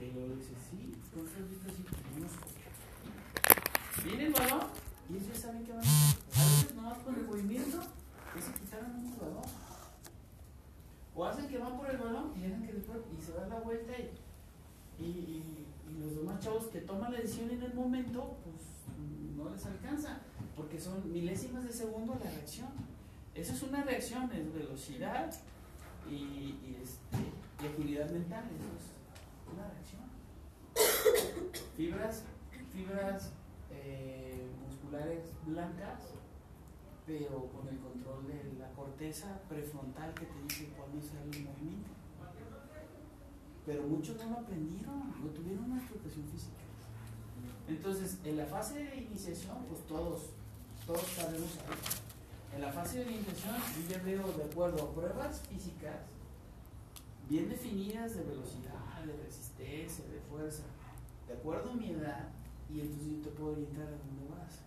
[0.00, 1.84] Luego dice, sí, ¿cómo has visto así?
[2.14, 2.48] Conozco.
[4.02, 4.66] Viene el balón
[5.10, 6.20] y ellos ya saben que van a hacer.
[6.34, 7.78] A veces nomás con el movimiento
[8.34, 9.42] ya se quitaron un jugador.
[11.14, 13.60] O hacen que van por el balón y dejan que después y se dan la
[13.60, 18.38] vuelta y, y, y, y los demás chavos que toman la decisión en el momento,
[18.42, 18.56] pues
[19.36, 20.20] no les alcanza,
[20.56, 22.68] porque son milésimas de segundo la reacción.
[23.34, 25.30] Esa es una reacción, es velocidad
[26.08, 27.18] y, y, este,
[27.62, 28.99] y agilidad mental, eso es
[29.52, 30.02] una reacción.
[31.76, 32.24] Fibras,
[32.72, 33.32] fibras
[33.70, 36.14] eh, musculares blancas,
[37.06, 41.90] pero con el control de la corteza prefrontal que te dice cuándo es el movimiento.
[43.66, 46.60] Pero muchos no lo aprendieron, no tuvieron una educación física.
[47.68, 50.30] Entonces, en la fase de iniciación, pues todos,
[50.86, 52.56] todos sabemos ahí.
[52.56, 56.00] En la fase de iniciación, yo ya veo de acuerdo a pruebas físicas
[57.28, 58.74] bien definidas de velocidad,
[59.06, 60.64] de resistencia, de fuerza,
[61.26, 62.28] de acuerdo a mi edad,
[62.68, 64.62] y entonces yo te puedo orientar a dónde vas,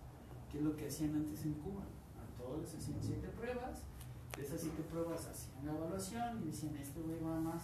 [0.50, 1.82] que es lo que hacían antes en Cuba.
[2.16, 3.82] A todos les hacían siete pruebas,
[4.36, 7.62] de esas siete pruebas hacían la evaluación y decían, este va más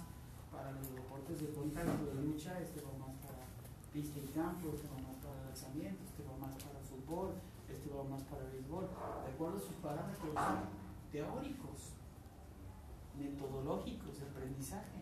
[0.51, 3.47] para los deportes de contacto, de lucha, este va más para
[3.93, 7.35] pista y campo, este va más para lanzamiento, este va más para fútbol,
[7.69, 10.35] este va más para béisbol, de acuerdo a sus parámetros
[11.11, 11.95] teóricos,
[13.19, 15.00] metodológicos de aprendizaje.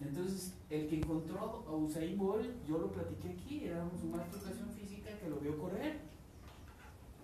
[0.00, 4.46] Entonces, el que encontró a Usain Bolt, yo lo platiqué aquí, era su maestro de
[4.46, 6.00] educación física que lo vio correr.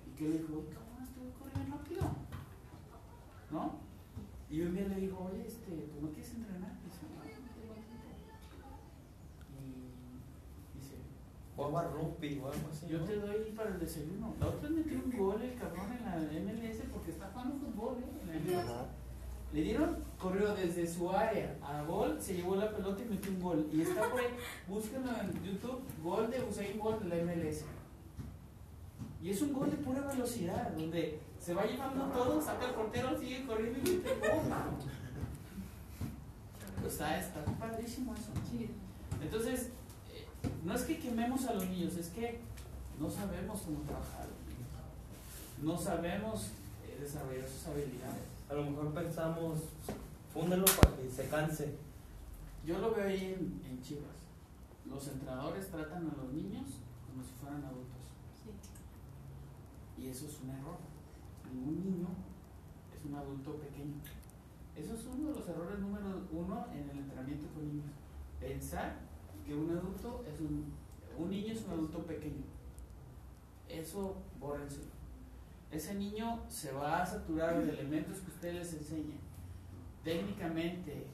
[0.07, 2.03] Y que le dijo, cabrón, voy correr bien rápido.
[3.51, 3.79] ¿No?
[4.51, 6.77] Y un día le dijo, oye, este, ¿tú no quieres entrenar?
[6.85, 7.25] Dice, no.
[9.65, 10.97] Y dice,
[11.57, 12.87] O a rugby o algo así.
[12.89, 14.35] yo te doy para el desayuno.
[14.39, 17.97] La otra vez metió un gol el cabrón en la MLS porque está jugando fútbol,
[17.99, 18.21] ¿eh?
[18.21, 19.06] En la MLS.
[19.57, 23.41] Le dieron, corrió desde su área a gol, se llevó la pelota y metió un
[23.41, 23.67] gol.
[23.73, 24.27] Y está por ahí,
[24.69, 27.63] búsquenlo en YouTube, gol de Usain Bolt de la MLS.
[29.23, 33.19] Y es un gol de pura velocidad, donde se va llevando todo, saca el portero,
[33.19, 34.41] sigue corriendo y mete el gol.
[36.83, 38.33] Pues está, está padrísimo eso.
[39.23, 39.71] Entonces,
[40.13, 40.27] eh,
[40.67, 42.41] no es que quememos a los niños, es que
[43.01, 44.27] no sabemos cómo trabajar.
[45.63, 46.49] No sabemos
[46.87, 48.36] eh, desarrollar sus habilidades.
[48.49, 49.59] A lo mejor pensamos,
[50.33, 51.75] fúndelo para que se canse.
[52.65, 54.17] Yo lo veo ahí en, en Chivas.
[54.85, 56.67] Los entrenadores tratan a los niños
[57.07, 57.97] como si fueran adultos.
[59.99, 60.77] Y eso es un error.
[61.53, 62.09] Ningún niño
[62.95, 63.95] es un adulto pequeño.
[64.77, 67.91] Eso es uno de los errores número uno en el entrenamiento con niños.
[68.39, 68.97] Pensar
[69.45, 70.67] que un adulto es un,
[71.19, 72.45] un niño es un adulto pequeño.
[73.69, 74.96] Eso bórrenselo.
[75.71, 79.19] Ese niño se va a saturar de elementos que ustedes les enseñen.
[80.05, 81.07] Técnicamente,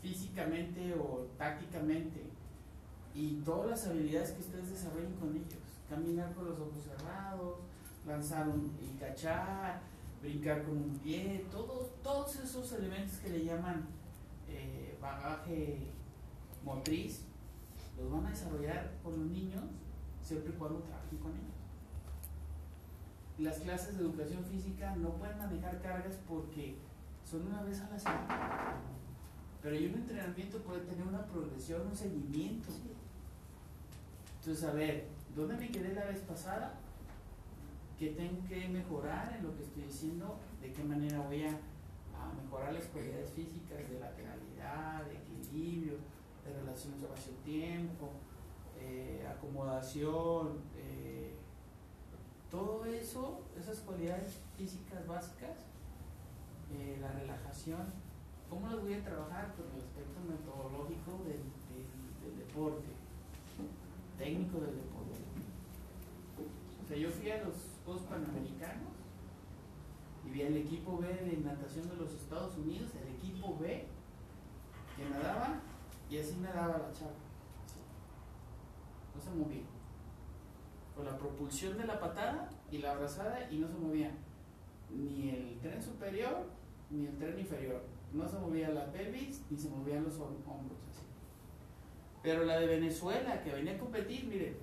[0.00, 2.24] físicamente o tácticamente.
[3.14, 5.60] Y todas las habilidades que ustedes desarrollen con ellos.
[5.88, 7.58] Caminar con los ojos cerrados,
[8.06, 9.80] lanzar un, cachar,
[10.22, 13.86] brincar con un pie, todos, todos esos elementos que le llaman
[14.48, 15.78] eh, bagaje
[16.64, 17.22] motriz,
[17.98, 19.64] los van a desarrollar con los niños
[20.22, 21.59] siempre y cuando trabajen con ellos.
[23.40, 26.76] Las clases de educación física no pueden manejar cargas porque
[27.24, 28.74] son una vez a la semana.
[29.62, 32.68] Pero hay un entrenamiento puede tener una progresión, un seguimiento.
[34.40, 36.74] Entonces, a ver, ¿dónde me quedé la vez pasada?
[37.98, 40.38] ¿Qué tengo que mejorar en lo que estoy diciendo?
[40.60, 45.94] ¿De qué manera voy a, a mejorar las cualidades físicas de lateralidad, de equilibrio,
[46.44, 48.10] de relación espacio-tiempo,
[48.78, 50.58] eh, acomodación,
[52.50, 55.56] todo eso, esas cualidades físicas básicas,
[56.72, 57.80] eh, la relajación,
[58.48, 59.54] ¿cómo las voy a trabajar?
[59.54, 62.86] Con el aspecto metodológico del, del- deporte,
[64.18, 65.18] técnico del deporte.
[66.84, 68.92] O sea, yo fui a los Juegos Panamericanos
[70.26, 73.86] y vi al equipo B de natación de los Estados Unidos, el equipo B,
[74.96, 75.60] que nadaba
[76.10, 77.12] y así nadaba la chava.
[79.14, 79.62] No se movía.
[81.00, 84.10] Con la propulsión de la patada y la abrazada y no se movía
[84.90, 86.44] ni el tren superior
[86.90, 87.80] ni el tren inferior.
[88.12, 91.00] No se movía la pelvis ni se movían los hom- hombros así.
[92.22, 94.56] Pero la de Venezuela, que venía a competir, miren,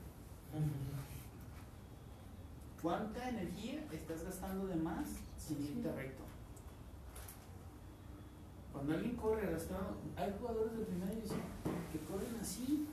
[2.83, 5.07] ¿cuánta energía estás gastando de más
[5.39, 6.21] sin irte recto?
[8.71, 11.41] Cuando alguien corre arrastrado, hay jugadores de primera división
[11.91, 12.87] que corren así.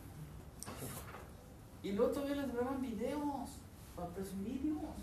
[1.84, 3.50] Y luego todavía les graban videos
[3.94, 4.96] para presumirlos.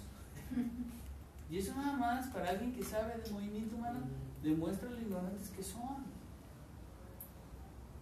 [1.49, 3.99] Y eso nada más para alguien que sabe de movimiento humano
[4.41, 6.03] demuestra lo ignorantes que son.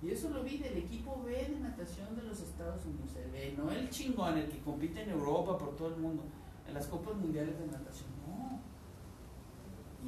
[0.02, 3.56] Y eso lo vi del equipo B de natación de los Estados Unidos, el B,
[3.58, 6.24] no el chingón, el que compite en Europa por todo el mundo,
[6.66, 8.62] en las Copas Mundiales de Natación, no.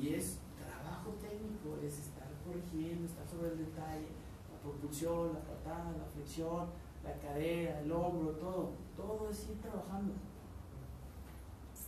[0.02, 4.08] Y es trabajo técnico, es estar corrigiendo, estar sobre el detalle,
[4.54, 6.68] la propulsión, la patada, la flexión,
[7.04, 10.14] la cadera, el hombro, todo, todo es ir trabajando.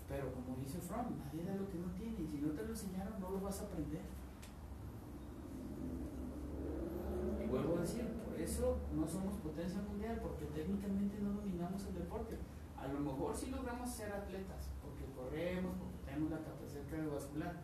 [0.07, 2.69] Pero como dice Fromm, nadie da lo que no tiene, y si no te lo
[2.69, 4.01] enseñaron, no lo vas a aprender.
[7.42, 11.95] Y vuelvo a decir, por eso no somos potencia mundial, porque técnicamente no dominamos el
[11.95, 12.38] deporte.
[12.77, 17.62] A lo mejor sí logramos ser atletas, porque corremos, porque tenemos la capacidad cardiovascular,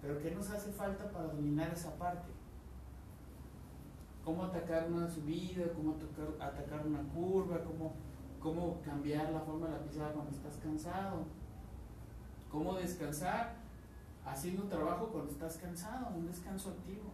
[0.00, 2.37] pero ¿qué nos hace falta para dominar esa parte?
[4.28, 7.94] Cómo atacar una subida, cómo atacar, atacar una curva, cómo,
[8.38, 11.24] cómo cambiar la forma de la pisada cuando estás cansado,
[12.50, 13.56] cómo descansar
[14.26, 17.10] haciendo trabajo cuando estás cansado, un descanso activo.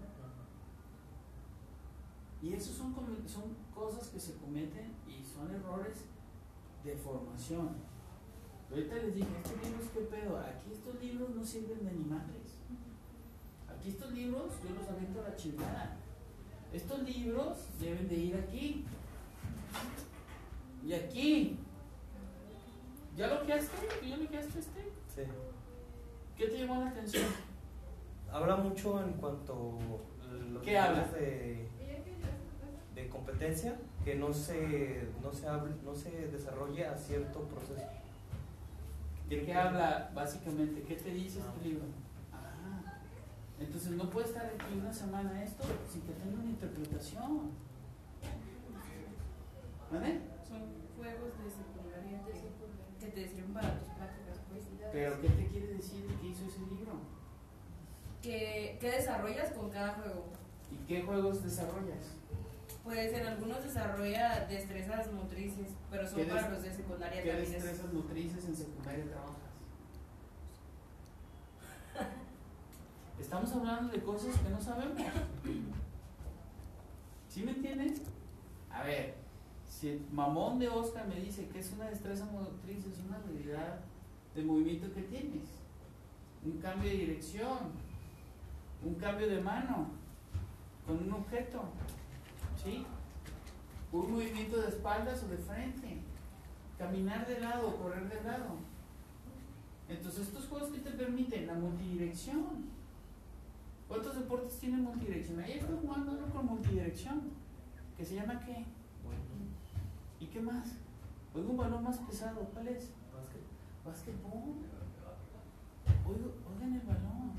[2.42, 2.92] Y eso son,
[3.28, 6.06] son cosas que se cometen y son errores
[6.82, 7.76] de formación.
[8.68, 10.40] Ahorita les dije, estos libros, ¿qué pedo?
[10.40, 12.58] Aquí estos libros no sirven de ni madres.
[13.68, 16.03] Aquí estos libros yo los aviento a la chingada.
[16.74, 18.84] Estos libros deben de ir aquí.
[20.84, 21.56] Y aquí.
[23.16, 23.88] ¿Ya lo quedaste?
[24.08, 24.80] ¿Ya lo quedaste este?
[25.14, 25.22] Sí.
[26.36, 27.26] ¿Qué te llamó la atención?
[28.30, 29.78] Habla mucho en cuanto
[30.52, 31.04] los ¿Qué habla?
[31.08, 31.68] de
[32.94, 35.46] de competencia que no se, no se,
[35.84, 37.86] no se desarrolle a cierto proceso.
[39.28, 40.82] ¿De qué habla básicamente?
[40.82, 41.84] ¿Qué te dice este libro?
[43.58, 47.50] Entonces no puede estar aquí una semana esto sin que tenga una interpretación.
[49.90, 50.20] ¿Vale?
[50.48, 50.62] Son
[50.96, 52.20] juegos de secundaria
[53.00, 54.38] que, te sirven para tus prácticas.
[54.48, 54.64] Pues.
[54.92, 56.94] ¿Pero qué te quiere decir de qué hizo ese libro?
[58.22, 60.24] ¿Qué, ¿Qué desarrollas con cada juego?
[60.72, 62.16] ¿Y qué juegos desarrollas?
[62.82, 68.44] Pues en algunos desarrolla destrezas motrices, pero son para los de secundaria ¿Qué destrezas motrices
[68.44, 69.43] en secundaria trabajas?
[73.24, 75.00] Estamos hablando de cosas que no sabemos.
[77.26, 78.02] ¿Sí me entiendes?
[78.70, 79.14] A ver,
[79.66, 83.80] si el mamón de Oscar me dice que es una destreza motriz, es una habilidad
[84.34, 85.48] de movimiento que tienes.
[86.44, 87.58] Un cambio de dirección,
[88.84, 89.86] un cambio de mano
[90.86, 91.62] con un objeto.
[92.62, 92.84] ¿sí?
[93.90, 96.02] Un movimiento de espaldas o de frente,
[96.76, 98.58] caminar de lado, correr de lado.
[99.88, 102.73] Entonces, estos juegos que te permiten la multidirección.
[104.14, 105.40] ¿Cuántos deportes tienen multidirección?
[105.40, 107.22] Ahí estoy jugando uno con multidirección,
[107.96, 108.64] que se llama qué?
[110.20, 110.76] ¿Y qué más?
[111.34, 112.92] Oigo un balón más pesado, ¿cuál es?
[113.84, 114.54] Básquetbol.
[116.06, 117.32] oigan el balón.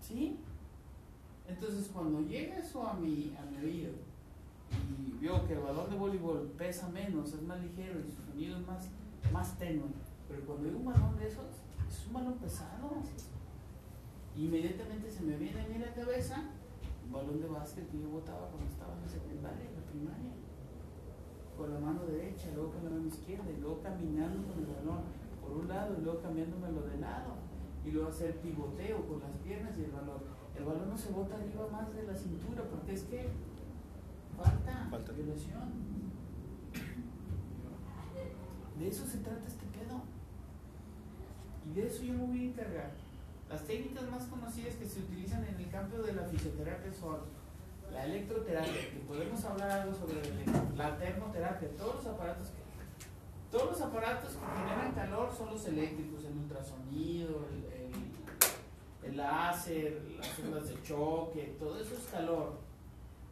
[0.00, 0.38] ¿Sí?
[1.46, 3.92] Entonces, cuando llega eso a mi, a mi oído
[4.72, 8.56] y veo que el balón de voleibol pesa menos, es más ligero y su sonido
[8.56, 8.88] es más,
[9.30, 9.84] más tenue,
[10.26, 11.44] pero cuando hay un balón de esos,
[11.86, 13.02] es un balón pesado.
[14.36, 16.44] Inmediatamente se me viene a mí la cabeza
[17.04, 20.32] un balón de básquet que yo botaba cuando estaba en la secundaria, en la primaria,
[21.56, 25.02] con la mano derecha, luego con la mano izquierda, y luego caminando con el balón
[25.42, 27.34] por un lado, y luego cambiándomelo de lado,
[27.84, 31.36] y luego hacer pivoteo con las piernas y el balón el balón no se bota
[31.36, 33.28] arriba más de la cintura porque es que
[34.36, 35.12] falta, falta.
[35.12, 35.90] violación.
[38.78, 40.02] De eso se trata este pedo.
[41.66, 42.92] Y de eso yo me voy a encargar.
[43.50, 47.18] Las técnicas más conocidas que se utilizan en el campo de la fisioterapia son
[47.92, 50.22] la electroterapia, que podemos hablar algo sobre
[50.76, 52.60] la termoterapia, todos los aparatos que
[53.50, 60.38] todos los aparatos que generan calor son los eléctricos, el ultrasonido, el, el láser, las
[60.38, 62.60] ondas de choque, todo eso es calor.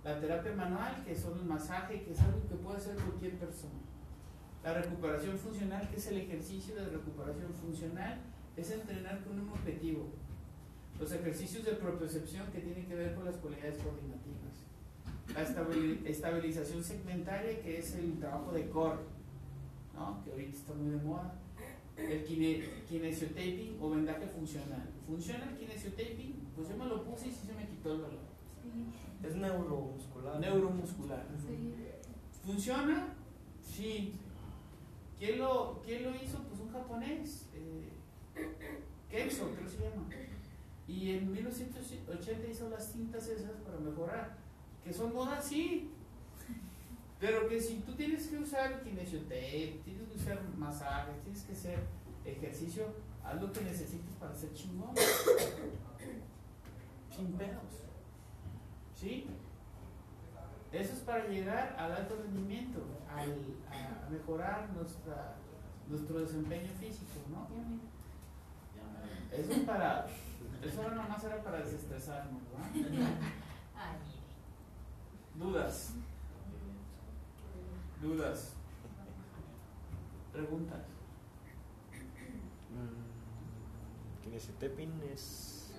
[0.02, 3.78] La terapia manual, que son el masaje, que es algo que puede hacer cualquier persona.
[4.64, 8.18] La recuperación funcional, que es el ejercicio de recuperación funcional,
[8.60, 10.08] es entrenar con un objetivo.
[10.98, 14.38] Los ejercicios de propiocepción, que tienen que ver con las cualidades coordinativas.
[15.34, 18.98] La estabilización segmentaria, que es el trabajo de core,
[19.94, 20.22] ¿no?
[20.24, 21.34] que ahorita está muy de moda
[21.98, 22.24] el
[22.88, 24.88] kinesiotaping o vendaje funcional.
[25.06, 26.48] ¿Funciona el kinesiotaping?
[26.54, 28.28] Pues yo me lo puse y sí se me quitó el dolor.
[29.22, 30.38] Es neuromuscular.
[30.38, 31.26] Neuromuscular.
[32.44, 33.14] ¿Funciona?
[33.62, 34.14] Sí.
[35.18, 36.38] ¿Quién lo, ¿Quién lo hizo?
[36.44, 37.46] Pues un japonés.
[37.54, 37.88] Eh,
[39.10, 40.08] Kenzo, creo que se llama.
[40.86, 44.36] Y en 1980 hizo las cintas esas para mejorar.
[44.84, 45.44] ¿Que son modas?
[45.44, 45.90] Sí.
[47.20, 51.78] Pero que si tú tienes que usar kinesiotape, tienes que usar masajes, tienes que hacer
[52.24, 52.86] ejercicio,
[53.24, 54.94] haz lo que necesites para ser chingón.
[57.14, 57.82] Sin pedos.
[58.94, 59.26] ¿Sí?
[60.72, 63.32] Eso es para llegar al alto rendimiento, al,
[63.72, 65.36] a mejorar nuestra,
[65.88, 67.48] nuestro desempeño físico, ¿no?
[69.32, 70.06] Eso es para,
[70.62, 72.58] eso no más era para desestresarnos, ¿no?
[75.44, 75.92] Dudas.
[78.02, 78.52] Dudas.
[80.32, 80.80] Preguntas.
[84.22, 84.92] ¿Quién es Tepin?
[85.12, 85.72] Es.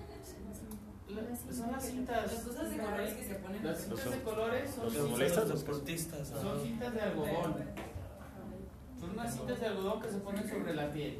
[1.10, 2.32] La- son las cintas.
[2.34, 3.66] Las cosas de colores que se ponen.
[3.66, 5.48] Las cintas de colores son ¿Los cintas?
[5.50, 6.28] Los deportistas.
[6.28, 7.56] son cintas de algodón.
[9.00, 11.20] Son unas cintas de algodón que se ponen sobre la piel.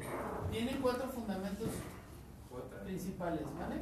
[0.50, 1.68] Tienen cuatro fundamentos
[2.84, 3.76] principales, ¿vale?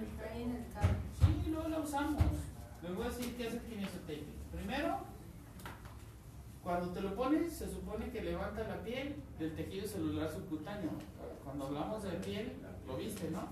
[0.00, 0.94] Está ahí en el carro.
[1.18, 2.22] Sí, luego la usamos.
[2.82, 4.24] Les voy a decir qué hace el kinesiotaping.
[4.52, 4.98] Primero,
[6.62, 10.90] cuando te lo pones, se supone que levanta la piel del tejido celular subcutáneo.
[11.44, 12.52] Cuando hablamos de piel,
[12.86, 13.48] lo viste, ¿no?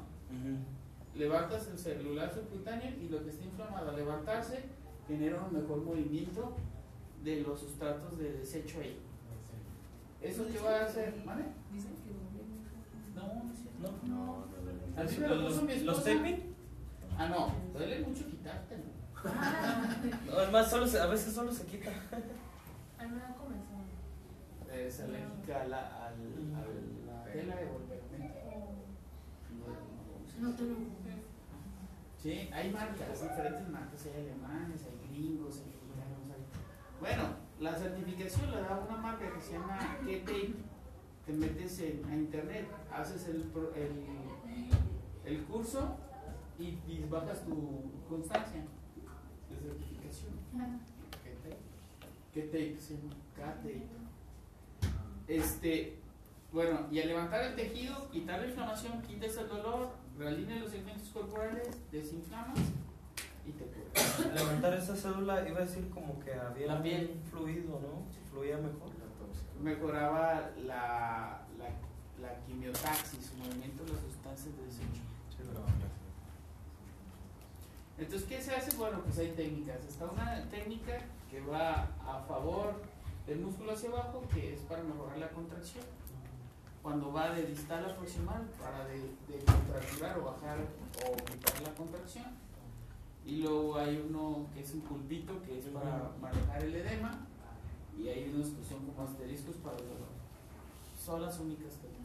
[1.15, 4.65] Levantas el celular subcutáneo y lo que está inflamado al levantarse
[5.07, 6.57] genera un mejor movimiento
[7.23, 8.99] de los sustratos de desecho ahí.
[10.23, 11.23] ¿Eso qué va a hacer?
[11.27, 11.45] ¿Vale?
[11.73, 12.13] Dicen que.
[13.15, 14.07] No, no es cierto.
[14.07, 14.52] ¿No?
[14.97, 15.09] No, no, no.
[15.09, 16.17] A mí me lo ¿Los, puso mi los esposa.
[16.19, 16.55] taping?
[17.19, 18.83] Ah, no, duele mucho quitártelo.
[20.27, 21.91] No, además, solo se- a veces solo se quita.
[21.91, 23.83] A mí me da comezón.
[24.73, 26.61] Es alérgica a la, al, a
[27.07, 27.95] la tela pegamento.
[30.41, 30.77] No te lo
[32.23, 37.01] Sí, hay marcas, diferentes marcas, hay alemanes, hay gringos, hay mexicanos, hay...
[37.01, 40.55] Bueno, la certificación la da una marca que se llama K-Tape.
[41.27, 43.93] Te metes en, a internet, haces el, pro- el,
[45.25, 45.97] el curso
[46.59, 48.65] y, y bajas tu constancia
[49.51, 50.33] de certificación.
[52.35, 52.77] K-Tape.
[53.37, 53.83] K-Tape.
[55.29, 55.99] Este,
[56.53, 61.09] bueno, y al levantar el tejido, quitar la inflamación, quitas el dolor, realinea los segmentos
[61.09, 62.59] corporales, desinflamas
[63.47, 64.21] y te curas.
[64.21, 68.05] Al levantar esa célula iba a decir como que había un fluido, ¿no?
[68.31, 68.91] Fluía mejor.
[69.63, 71.47] Mejoraba la,
[72.23, 75.03] la, quimiotaxis, su movimiento de las sustancias de desecho.
[77.99, 78.77] Entonces, ¿qué se hace?
[78.77, 79.85] Bueno, pues hay técnicas.
[79.85, 80.99] Está una técnica
[81.31, 82.83] que va a favor
[83.27, 85.85] del músculo hacia abajo, que es para mejorar la contracción.
[86.83, 90.59] Cuando va de distal a proximal, para de, de contracturar o bajar
[91.07, 92.27] o quitar la contracción.
[93.25, 97.25] Y luego hay uno que es un pulpito, que es para manejar el edema.
[97.97, 100.09] Y hay unos que son como asteriscos para el dolor.
[100.99, 102.02] Son las únicas técnicas.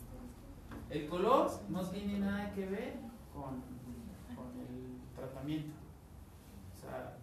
[0.89, 2.95] El color no tiene nada que ver
[3.33, 3.61] con,
[4.35, 5.75] con el tratamiento.
[6.75, 7.17] O sea,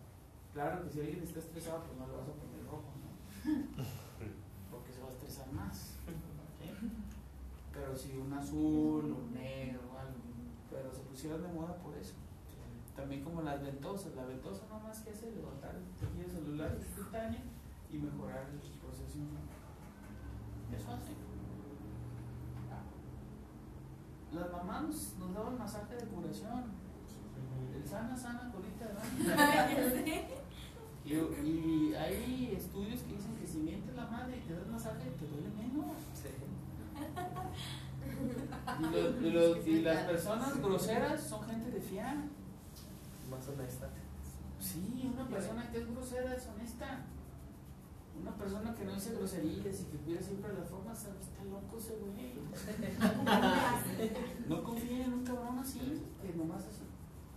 [0.53, 3.85] claro que si alguien está estresado, pues no le vas a poner rojo, ¿no?
[4.71, 5.97] Porque se va a estresar más.
[7.73, 10.21] Pero si un azul, un negro algo.
[10.71, 12.15] Pero se pusieron de moda por eso.
[12.95, 14.15] También como las ventosas.
[14.15, 17.41] La ventosa no más que hace levantar el tejido celular subcutáneo
[17.91, 19.65] y mejorar el proceso inflamatorio.
[20.77, 21.24] Eso hace.
[24.35, 26.65] Las mamás nos, nos daban masaje de curación.
[27.75, 30.25] El sana, sana, colita de.
[31.07, 35.11] Y, y hay estudios que dicen que si mientes la madre y te das masaje,
[35.19, 35.85] te duele menos.
[36.15, 36.31] Sí.
[38.81, 42.17] Y, lo- y lo- y las personas groseras son gente de fiar.
[43.31, 43.91] Más honesta.
[44.59, 47.01] Sí, una persona que es grosera es honesta.
[48.21, 51.21] Una persona que no dice groserías y que cuida siempre las formas, ¿sabes?
[51.23, 52.35] está loco ese güey.
[54.49, 56.85] No confía en un cabrón así, que nomás así,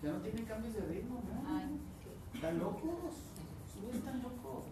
[0.02, 1.60] que no tiene cambios de ritmo, ¿no?
[2.34, 3.14] Están locos,
[3.82, 4.66] güeyes están locos.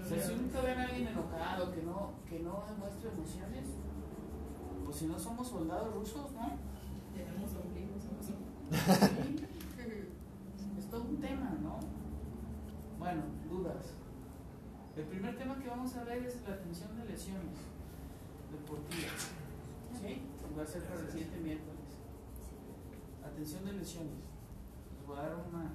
[0.00, 3.64] O sea, si nunca ven a alguien enojado, que no, que no demuestra emociones,
[4.84, 6.58] pues si no somos soldados rusos, ¿no?
[7.14, 8.26] Tenemos ombligo, somos
[10.78, 11.78] Es todo un tema, ¿no?
[12.98, 13.94] Bueno, dudas.
[14.96, 17.58] El primer tema que vamos a ver es la atención de lesiones
[18.52, 19.34] deportivas.
[20.00, 20.22] ¿Sí?
[20.56, 21.98] Va a ser para el siguiente miércoles.
[23.24, 24.22] Atención de lesiones.
[24.96, 25.74] Les voy a dar una,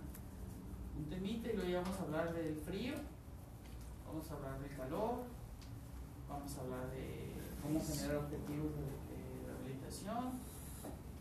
[0.97, 2.95] un temita y luego ya vamos a hablar del frío,
[4.07, 5.23] vamos a hablar del calor,
[6.29, 10.39] vamos a hablar de cómo generar objetivos de, de rehabilitación,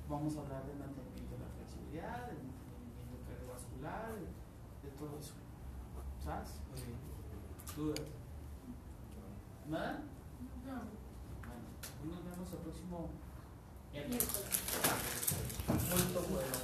[0.09, 5.35] vamos a hablar del mantenimiento de la flexibilidad, del mantenimiento cardiovascular, de, de todo eso.
[6.23, 6.63] ¿Sabes?
[7.79, 8.01] ¿Dudas?
[9.69, 10.01] ¿Nada?
[10.67, 10.73] No.
[10.75, 13.09] Bueno, pues nos vemos el próximo
[13.93, 14.27] miércoles.
[15.89, 16.57] Muy bueno.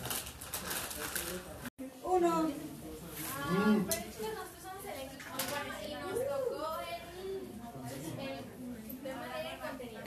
[2.03, 2.51] Uno.
[3.31, 5.35] Ah, pero nosotros somos el equipo
[5.87, 7.03] y nos tocó el,
[8.19, 10.03] el tema de contenido.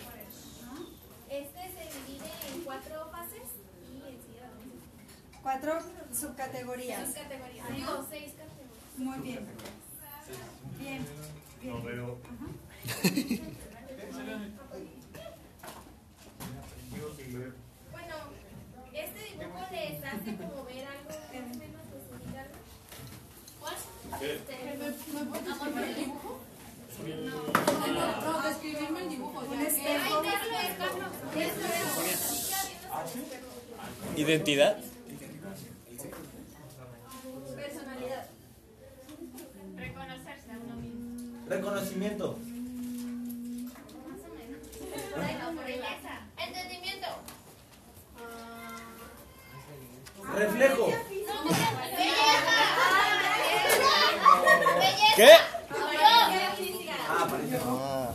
[1.29, 3.47] Este se divide en cuatro fases
[3.89, 4.83] y enseguida vamos
[5.41, 5.71] Cuatro
[6.13, 7.13] subcategorías.
[7.13, 8.67] Digo, seis categorías.
[8.97, 9.47] Muy bien.
[11.63, 12.17] No veo.
[17.91, 18.15] Bueno,
[18.93, 21.09] este dibujo les hace como ver algo.
[24.21, 24.55] Este,
[25.19, 26.39] ¿Amor por el dibujo?
[27.05, 27.37] no,
[27.93, 29.39] No, no, describirme el dibujo.
[29.41, 30.21] Un espejo.
[30.23, 31.11] Ay, Carlos, Carlos.
[31.35, 32.51] Eso es.
[34.17, 34.77] ¿Identidad?
[37.55, 38.27] Personalidad.
[39.75, 41.36] Reconocerse a uno mismo.
[41.49, 42.37] Reconocimiento.
[43.63, 44.61] Más o menos.
[45.15, 46.15] Ay, no, por esa.
[46.37, 47.07] Entendimiento.
[50.35, 50.85] Reflejo.
[50.87, 51.07] Belleza.
[55.15, 55.31] ¿Qué?
[55.69, 56.95] Apariencia física.
[57.09, 57.59] Ah, apariencia.
[57.65, 58.13] Ah,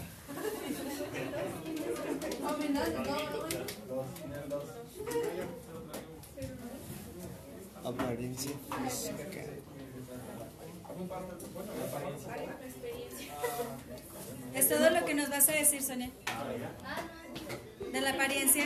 [7.84, 9.42] apariencia física.
[14.62, 16.08] Es todo lo que nos vas a decir, Sonia.
[17.92, 18.62] De la apariencia.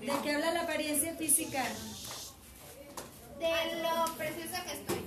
[0.00, 1.62] ¿De qué habla la apariencia física?
[3.38, 5.02] De lo preciosa que estoy.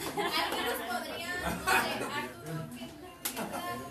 [0.00, 2.86] Algunos podrían, no sé,
[3.22, 3.40] ¿qué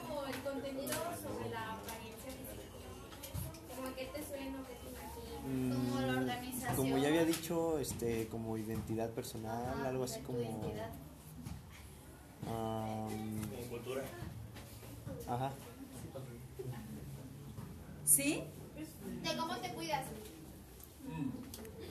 [0.09, 3.75] como el contenido sobre la apariencia física?
[3.77, 6.73] Como que te suena o que te como la organización.
[6.73, 10.39] Mm, Como ya había dicho, este, como identidad personal, algo así como.
[10.39, 10.89] identidad.
[12.45, 14.03] am, Con cultura.
[15.29, 15.51] Ajá.
[18.05, 18.43] ¿Sí?
[19.23, 20.05] De cómo te cuidas.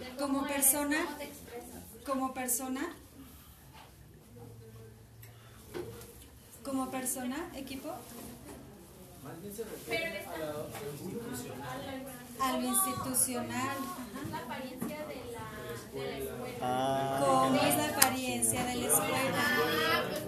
[0.01, 1.05] De cómo Como eres, persona.
[1.05, 2.05] cómo te.
[2.05, 2.89] Como persona.
[6.65, 7.89] Como persona, equipo.
[9.25, 9.71] Más bien se Pero
[10.05, 11.81] refiere está- a la institucional.
[12.41, 13.77] A lo ¿Cómo institucional.
[14.25, 16.59] es la apariencia de la, de la escuela?
[16.63, 19.19] Ah, ¿Cómo es la apariencia de la escuela?
[19.35, 20.23] Ah, pues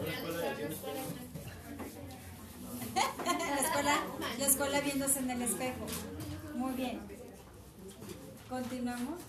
[2.95, 3.97] la escuela
[4.39, 5.87] La escuela, la viéndose en el espejo.
[6.54, 7.00] Muy bien.
[8.49, 9.21] Continuamos.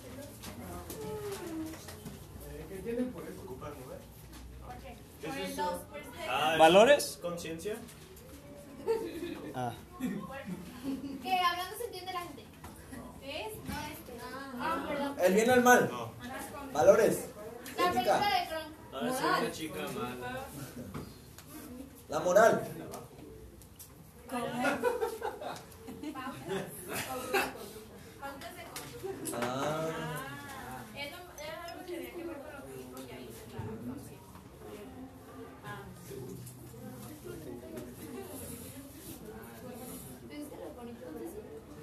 [5.22, 7.20] Por el dos, pues, Ah, ¿Valores?
[7.22, 7.76] Conciencia.
[9.54, 9.74] Ah,
[11.22, 12.46] Que hablando se entiende la gente.
[13.22, 13.56] ¿Es?
[13.56, 14.14] No, este.
[14.60, 15.16] Ah, perdón.
[15.22, 15.90] El bien o el mal.
[15.92, 16.12] No.
[16.74, 17.26] Valores.
[17.78, 20.46] La película de es una chica mala.
[22.10, 22.62] La moral.
[22.68, 22.78] ¿Cómo?
[22.78, 24.21] Pautas de conducta.
[24.34, 24.78] Ah.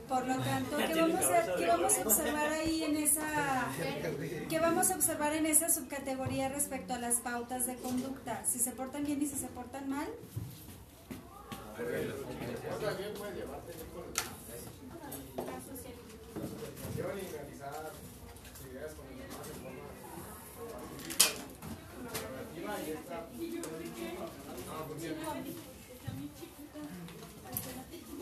[0.09, 3.67] Por lo tanto, ¿qué vamos a, qué vamos a observar ahí en esa,
[4.49, 8.43] qué vamos a observar en esa subcategoría respecto a las pautas de conducta?
[8.47, 10.09] Si se portan bien y si se portan mal.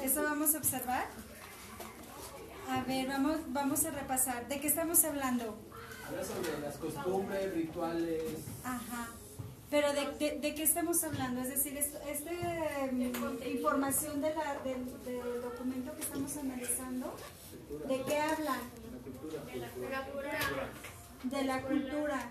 [0.02, 1.06] Eso vamos a observar.
[2.68, 4.46] A ver, vamos, vamos a repasar.
[4.48, 5.58] ¿De qué estamos hablando?
[6.06, 8.22] Habla sobre las costumbres, rituales.
[8.64, 9.08] Ajá.
[9.70, 11.40] Pero de, de, de qué estamos hablando?
[11.42, 12.30] Es decir, esto, este
[12.92, 17.14] mm, información de la, del, del documento que estamos analizando,
[17.88, 18.58] ¿de qué habla?
[19.52, 20.38] De la cultura.
[21.24, 22.30] De la cultura.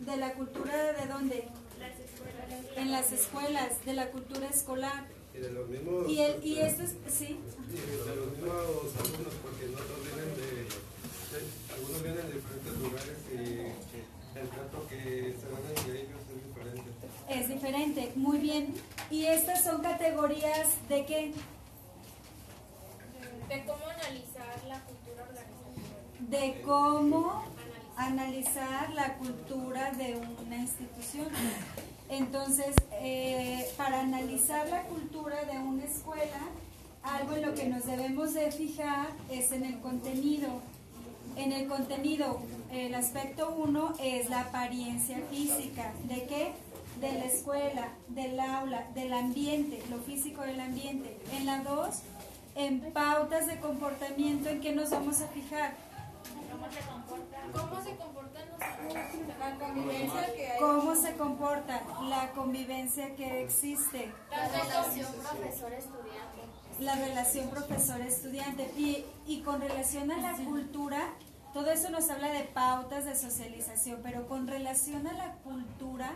[0.00, 1.48] ¿De la cultura de dónde?
[2.76, 5.06] En las escuelas, de la cultura escolar.
[5.34, 8.52] Y de los mismos, Y, el, y esto es, sí, de los mismos
[8.98, 10.66] alumnos, porque no todos vienen de-
[11.72, 13.36] algunos vienen de diferentes lugares y
[14.40, 16.90] el trato que se dan ellos es diferente.
[17.28, 18.12] es diferente.
[18.16, 18.74] Muy bien.
[19.10, 21.32] ¿Y estas son categorías de qué?
[23.48, 26.30] De cómo analizar la cultura organizacional.
[26.30, 27.44] de cómo
[27.96, 31.28] analizar la cultura de una institución.
[32.08, 36.40] Entonces, eh, para analizar la cultura de una escuela,
[37.02, 40.48] algo en lo que nos debemos de fijar es en el contenido.
[41.36, 42.40] En el contenido,
[42.70, 45.92] el aspecto uno es la apariencia física.
[46.04, 46.52] ¿De qué?
[47.00, 51.18] De la escuela, del aula, del ambiente, lo físico del ambiente.
[51.32, 52.02] En la dos,
[52.54, 55.74] en pautas de comportamiento, ¿en qué nos vamos a fijar?
[57.52, 59.38] ¿Cómo se comportan los alumnos?
[59.38, 60.60] La convivencia que hay.
[60.60, 64.12] ¿Cómo se comporta la convivencia que existe?
[64.30, 66.49] La relación profesor-estudiante.
[66.80, 68.70] La relación profesor-estudiante.
[68.76, 71.10] Y, y con relación a la cultura,
[71.52, 76.12] todo eso nos habla de pautas de socialización, pero con relación a la cultura,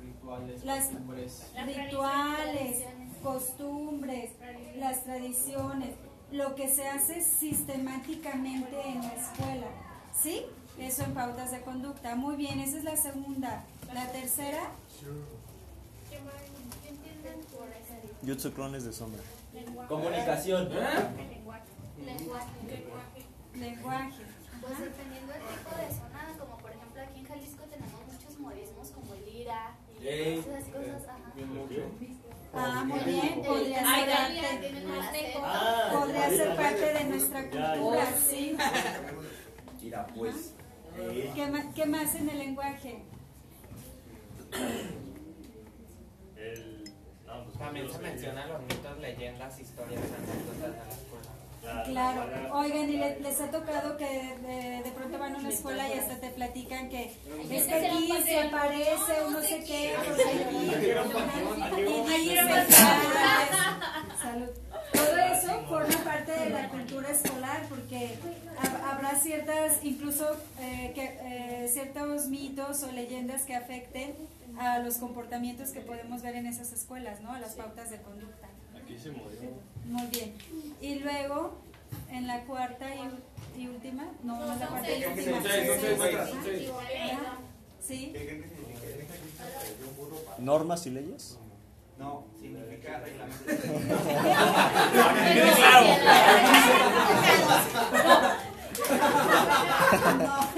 [0.00, 1.42] rituales, Las- costumbres.
[1.54, 3.16] Las rituales, tradiciones.
[3.22, 4.30] costumbres,
[4.76, 5.90] las tradiciones,
[6.32, 9.66] lo que se hace sistemáticamente en la escuela.
[10.20, 10.42] ¿Sí?
[10.78, 12.16] Eso en pautas de conducta.
[12.16, 13.64] Muy bien, esa es la segunda.
[13.94, 14.60] La tercera,
[16.10, 16.34] ¿Qué más?
[16.82, 19.22] ¿Qué entienden por esa Jutsu clones de sombra.
[19.88, 20.68] Comunicación.
[20.72, 20.76] ¿Eh?
[21.28, 21.64] Lenguaje.
[22.04, 23.22] Lenguaje.
[23.54, 24.22] lenguaje.
[24.60, 28.90] Pues dependiendo del tipo de zona, como por ejemplo aquí en Jalisco tenemos muchos modismos
[28.90, 31.08] como el lira y esas cosas.
[31.08, 31.32] Ajá.
[32.58, 35.14] Ah, muy bien, podría ser, parte- más.
[35.44, 38.56] Ah, parte de nuestra cultura, sí.
[39.82, 40.54] Mira, pues.
[40.98, 43.02] eh, ¿Qué ma- ¿Qué más en el lenguaje?
[46.36, 46.75] El,
[47.58, 51.24] También los se que- menciona los mitos, leyendas, historias, anécdotas de la escuela.
[51.24, 51.55] la-
[51.86, 55.48] Claro, la- oigan, y le- les ha tocado que de, de pronto van a una
[55.48, 57.12] escuela y hasta te platican que
[57.50, 59.94] es que aquí se aparece un no sé qué,
[62.18, 62.36] y
[64.22, 64.48] salud.
[64.92, 68.14] Todo eso forma parte de la cultura escolar porque
[68.62, 71.18] hab- habrá ciertas, incluso eh, que,
[71.64, 74.14] eh, ciertos mitos o leyendas que afecten
[74.58, 77.32] a los comportamientos que podemos ver en esas escuelas, ¿no?
[77.32, 78.48] A las pautas de conducta.
[78.86, 79.50] Aquí se murió.
[79.86, 80.34] Muy bien.
[80.80, 81.58] Y luego,
[82.10, 85.42] en la cuarta y, y última, no, no es la cuarta y última.
[85.42, 86.70] son seis, son seis, Seis, son seis.
[87.12, 87.38] Ajá.
[87.84, 88.12] Sí.
[90.38, 91.38] ¿Normas y leyes?
[91.98, 93.44] No, significa reglamento.
[100.18, 100.48] No.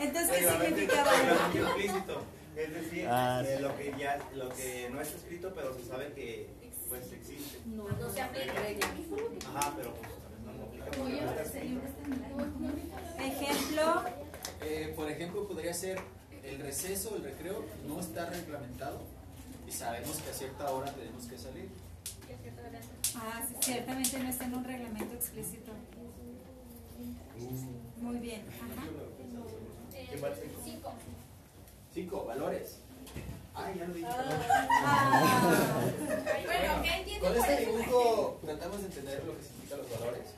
[0.00, 1.10] Entonces, ¿qué significaba?
[1.12, 2.22] Reglamento implícito.
[2.56, 3.62] Es decir, Ah, sí.
[3.62, 6.48] lo que ya, lo que no está escrito, pero se sabe que
[6.88, 7.58] pues existe.
[7.66, 8.52] No se aplica.
[9.54, 10.10] Ajá, pero pues
[10.56, 11.04] no aplica no.
[13.24, 14.04] Ejemplo,
[14.62, 15.98] Eh, por ejemplo, podría ser
[16.44, 19.00] el receso, el recreo, no está reglamentado
[19.66, 21.68] y sabemos que a cierta hora tenemos que salir.
[23.16, 25.72] ah, sí, ciertamente no está en un reglamento explícito.
[28.00, 28.42] Muy bien.
[28.48, 28.86] Ajá.
[30.64, 30.92] Cinco.
[31.94, 32.78] Cinco, valores.
[33.58, 34.08] Ay, ya lo dije.
[34.10, 35.80] Ah,
[36.44, 40.34] Bueno, ¿qué entienden Con este dibujo tratamos de entender lo que significan los valores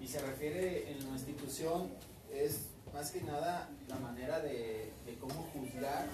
[0.00, 1.90] y se refiere en la institución
[2.32, 6.06] es más que nada la manera de, de cómo juzgar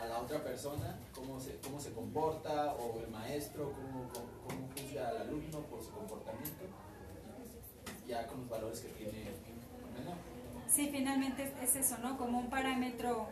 [0.00, 4.68] a la otra persona, cómo se, cómo se comporta o el maestro, cómo, cómo, cómo
[4.76, 6.64] juzga al alumno por su comportamiento,
[8.08, 10.16] ya con los valores que tiene el menor.
[10.68, 12.18] Sí, finalmente es eso, ¿no?
[12.18, 13.28] Como un parámetro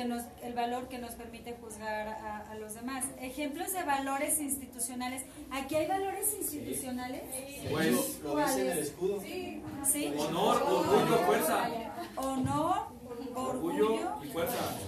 [0.00, 3.04] que nos, el valor que nos permite juzgar a, a los demás.
[3.20, 5.26] Ejemplos de valores institucionales.
[5.50, 7.22] ¿Aquí hay valores institucionales?
[7.70, 9.20] Pues lo dice en el escudo.
[9.20, 9.62] Sí.
[10.18, 11.68] Honor, orgullo, fuerza.
[12.16, 12.76] Honor,
[13.34, 13.40] orgullo,
[13.92, 14.78] Orgullo y fuerza.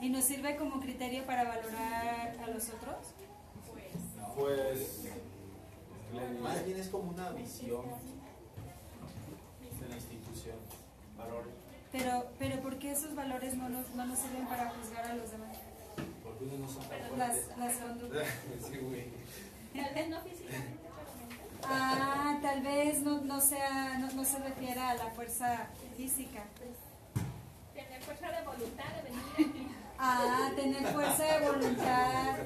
[0.00, 2.96] y nos sirve como criterio para valorar a los otros.
[4.36, 5.02] Pues.
[6.42, 7.84] Más bien es como una visión
[9.82, 10.56] de la institución,
[11.18, 11.63] valores.
[11.94, 15.30] Pero, pero ¿por qué esos valores no nos, no nos sirven para juzgar a los
[15.30, 15.56] demás?
[16.24, 18.26] Porque unos no son tan Las, las conductas.
[18.68, 19.06] Sí, güey.
[19.72, 21.62] Tal vez no físicamente, pero mentalmente.
[21.62, 26.42] Ah, tal vez no, no, sea, no, no se refiera a la fuerza física.
[27.72, 29.68] Tener fuerza de voluntad de venir aquí.
[29.96, 32.36] Ah, tener fuerza de voluntad.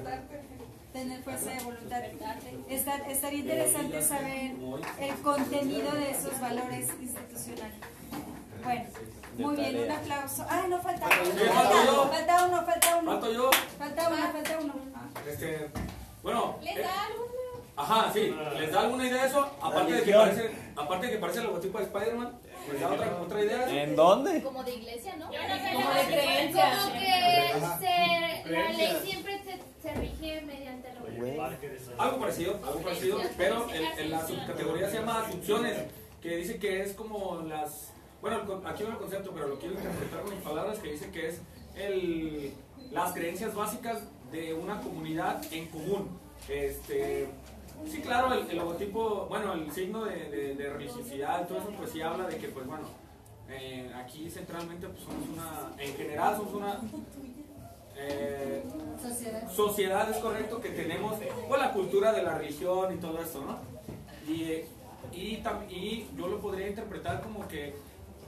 [0.93, 2.03] Tener fuerza de voluntad.
[2.69, 4.51] Estar, estaría interesante saber
[4.99, 7.79] el contenido de esos valores institucionales.
[8.63, 8.85] Bueno,
[9.37, 10.45] muy bien, un aplauso.
[10.49, 11.53] Ah, no falta uno.
[12.09, 13.11] Falta uno, falta uno.
[13.11, 13.51] ¿Falto yo?
[13.77, 14.73] Falta uno, falta uno.
[15.27, 15.69] Este.
[16.21, 16.57] Bueno.
[16.61, 17.29] ¿Les eh, da alguna?
[17.79, 18.35] Ajá, sí.
[18.59, 19.49] ¿Les da alguna idea eso?
[19.61, 22.39] Aparte de que parece, aparte de que parece el logotipo de Spider-Man,
[22.71, 23.83] ¿les da otra, otra idea?
[23.83, 24.43] ¿En dónde?
[24.43, 25.31] Como de iglesia, ¿no?
[25.31, 26.77] Yo no sé Como de creencia.
[26.77, 31.41] Como que se, la ley siempre se, se rige mediante lo de
[31.97, 35.77] Algo parecido, algo parecido, pero en, en la subcategoría se llama asunciones,
[36.21, 37.93] que dice que es como las...
[38.21, 41.29] Bueno, aquí no el concepto, pero lo quiero interpretar con mis palabras, que dice que
[41.29, 41.41] es
[41.75, 42.53] el,
[42.91, 43.99] las creencias básicas
[44.31, 46.09] de una comunidad en común.
[46.49, 47.29] Este,
[47.87, 52.01] sí, claro, el, logotipo, bueno, el signo de, de- de religiosidad, todo eso, pues sí
[52.01, 52.87] habla de que, pues bueno,
[53.49, 56.79] eh, aquí centralmente pues somos una, en general somos una...
[57.95, 58.63] eh,
[59.01, 59.49] Sociedad.
[59.51, 61.15] sociedad es correcto que tenemos
[61.47, 63.57] pues, la cultura de la religión y todo esto, ¿no?
[64.31, 64.63] Y,
[65.13, 67.73] y, y yo lo podría interpretar como que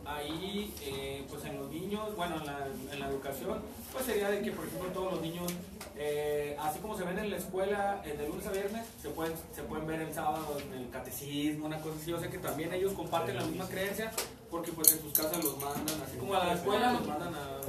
[0.05, 3.59] ahí, eh, pues en los niños, bueno, en la, en la educación,
[3.91, 5.51] pues sería de que, por ejemplo, todos los niños,
[5.97, 9.33] eh, así como se ven en la escuela eh, de lunes a viernes, se pueden,
[9.53, 12.73] se pueden ver el sábado en el catecismo, una cosa así, yo sé que también
[12.73, 14.11] ellos comparten la misma creencia,
[14.49, 17.61] porque pues en sus casas los mandan, así como a la escuela los mandan a...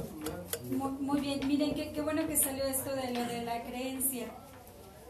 [0.69, 4.27] Muy, muy bien, miren qué, qué bueno que salió esto de lo de la creencia,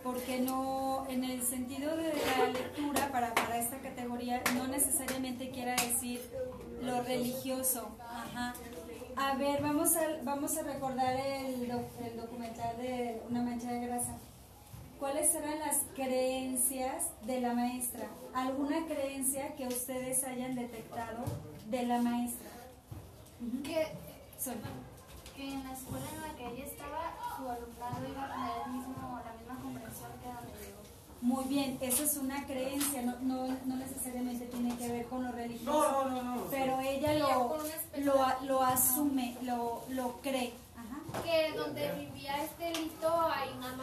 [0.04, 5.76] porque no, en el sentido de la lectura para, para esta categoría, no necesariamente quiera
[5.76, 6.20] decir
[6.86, 7.96] lo religioso.
[8.00, 8.54] Ajá.
[9.16, 13.86] A ver, vamos a, vamos a recordar el, doc- el documental de Una mancha de
[13.88, 14.16] grasa.
[15.00, 18.08] ¿Cuáles eran las creencias de la maestra?
[18.34, 21.24] ¿Alguna creencia que ustedes hayan detectado
[21.70, 22.50] de la maestra?
[23.64, 23.88] Que,
[24.40, 24.56] Sol.
[25.36, 28.72] que en la escuela en la que ella estaba, su alumnado iba a tener el
[28.72, 30.73] mismo, la misma comprensión que donde.
[31.24, 35.32] Muy bien, eso es una creencia, no, no, no necesariamente tiene que ver con lo
[35.32, 35.72] religioso.
[35.72, 36.42] No, no, no, no.
[36.52, 37.58] Pero ella lo,
[38.00, 40.52] lo, lo asume, lo, lo cree.
[40.76, 41.24] Ajá.
[41.24, 43.74] Que donde vivía este lito hay una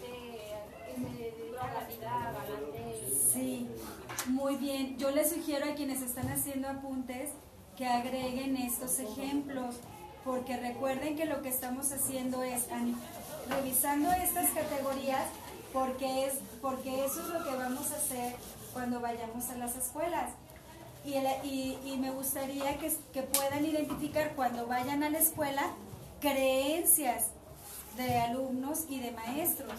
[0.00, 2.34] que se dedica a la vida.
[3.32, 3.68] Sí,
[4.28, 4.96] muy bien.
[4.96, 7.30] Yo les sugiero a quienes están haciendo apuntes
[7.76, 9.74] que agreguen estos ejemplos,
[10.24, 12.94] porque recuerden que lo que estamos haciendo es an-
[13.48, 15.22] revisando estas categorías,
[15.72, 18.34] porque es porque eso es lo que vamos a hacer
[18.72, 20.30] cuando vayamos a las escuelas.
[21.04, 25.70] Y, el- y- y me gustaría que, que puedan identificar cuando vayan a la escuela
[26.20, 27.26] creencias
[27.96, 29.72] de alumnos y de maestros.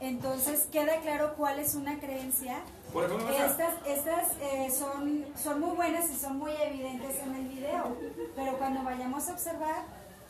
[0.00, 2.60] Entonces queda claro cuál es una creencia.
[2.92, 3.74] Por ejemplo, maestra.
[3.86, 7.96] Estas, estas eh, son, son muy buenas y son muy evidentes en el video,
[8.36, 9.82] pero cuando vayamos a observar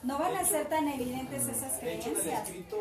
[0.02, 2.48] no van a ser tan evidentes esas De hecho, en el creencias.
[2.48, 2.76] escrito,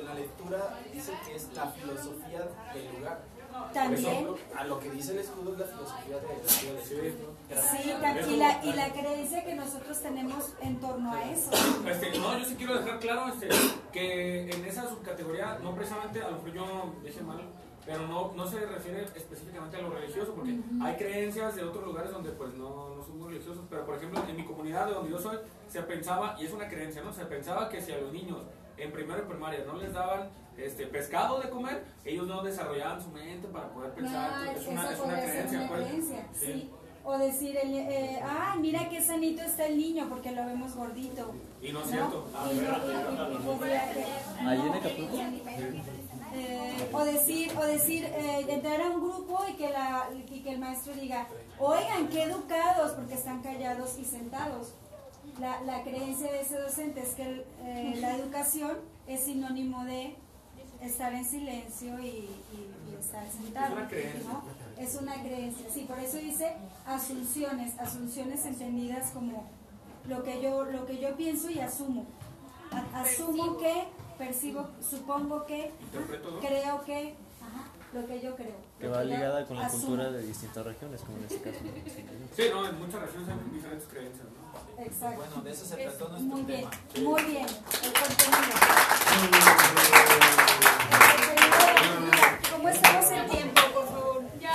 [0.00, 3.20] en la lectura, dice que es la filosofía del lugar.
[3.74, 4.06] También.
[4.06, 7.34] Ejemplo, a lo que dice el escudo es la filosofía del escrito.
[7.48, 11.50] Sí, tam- y la, y la creencia que nosotros tenemos en torno a eso.
[11.86, 13.48] Este, no, yo sí quiero dejar claro este,
[13.92, 17.40] que en esa subcategoría, no precisamente, a lo mejor yo dije mal,
[17.84, 22.12] pero no, no se refiere específicamente a lo religioso, porque hay creencias de otros lugares
[22.12, 25.10] donde pues no, no son muy religiosos, pero por ejemplo en mi comunidad de donde
[25.10, 27.12] yo soy, se pensaba, y es una creencia, ¿no?
[27.12, 28.38] Se pensaba que si a los niños
[28.80, 33.10] en primero y primaria no les daban este, pescado de comer, ellos no desarrollaban su
[33.10, 34.30] mente para poder pensar.
[34.32, 35.86] Ah, es una, es una podría ser creencia, una pues.
[35.86, 36.46] creencia, Sí.
[36.46, 36.70] sí.
[37.02, 41.32] O decir, el, eh, ah, mira qué sanito está el niño porque lo vemos gordito.
[41.62, 42.26] Y no es cierto.
[42.38, 42.58] Ahí
[44.60, 45.16] en Acapulco.
[46.34, 50.50] eh, o decir, o decir eh, entrar a un grupo y que, la, y que
[50.52, 51.26] el maestro diga,
[51.58, 54.74] oigan, qué educados, porque están callados y sentados.
[55.40, 58.76] La, la creencia de ese docente es que el, eh, la educación
[59.06, 60.14] es sinónimo de
[60.82, 62.30] estar en silencio y, y-
[62.90, 63.66] y estar sentado.
[63.66, 64.22] Es una creencia.
[64.32, 64.42] ¿no?
[64.82, 66.52] Es una creencia, sí, por eso dice
[66.86, 69.44] asunciones, asunciones entendidas como
[70.08, 72.04] lo que yo, lo que yo pienso y asumo.
[72.72, 73.84] A- asumo que,
[74.18, 75.70] percibo, supongo que,
[76.40, 77.14] creo que,
[77.92, 78.54] lo que yo creo.
[78.78, 79.82] Que va ligada con la asumo.
[79.86, 81.58] cultura de distintas regiones, como en este caso.
[82.36, 84.82] Sí, no, en muchas regiones hay diferentes creencias, ¿no?
[84.84, 85.16] Exacto.
[85.16, 87.10] Bueno, de eso se Es- trató nuestro Muy bien, tema.
[87.10, 87.46] muy bien.
[87.46, 88.54] El contenido.
[89.12, 90.10] El contenido.
[92.52, 93.39] ¿Cómo estamos en?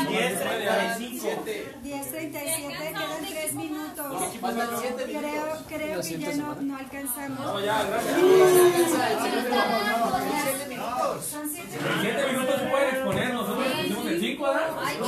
[0.07, 1.81] 10.37.
[1.83, 4.05] 10.37, quedan 3 minutos.
[5.05, 7.39] Creo, creo que ya no, no alcanzamos.
[7.39, 8.15] No, ya, gracias.
[11.29, 14.69] Son 7 En 7 minutos pueden exponer, nosotros pusimos en 5, ¿verdad?
[14.83, 15.01] Ay, qué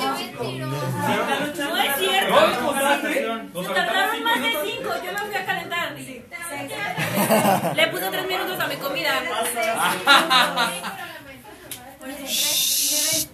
[0.43, 0.75] mentiroso.
[1.57, 2.35] No es cierto.
[3.63, 4.67] Se tardaron más de minutos.
[4.77, 5.87] 5, yo me fui a calentar.
[7.75, 9.21] Le puse 3 minutos a mi comida.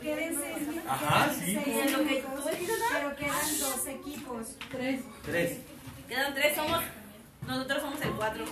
[0.02, 0.53] Queden 6 minutos.
[0.88, 1.58] Ajá, sí.
[1.58, 2.86] En lo que tú dijiste, ¿no?
[2.92, 4.48] Pero quedan dos equipos.
[4.72, 5.02] Tres.
[5.26, 5.58] Tres.
[6.08, 6.82] Quedan 3, somos.
[7.48, 8.46] Nosotros somos el 4.
[8.46, 8.52] Sí,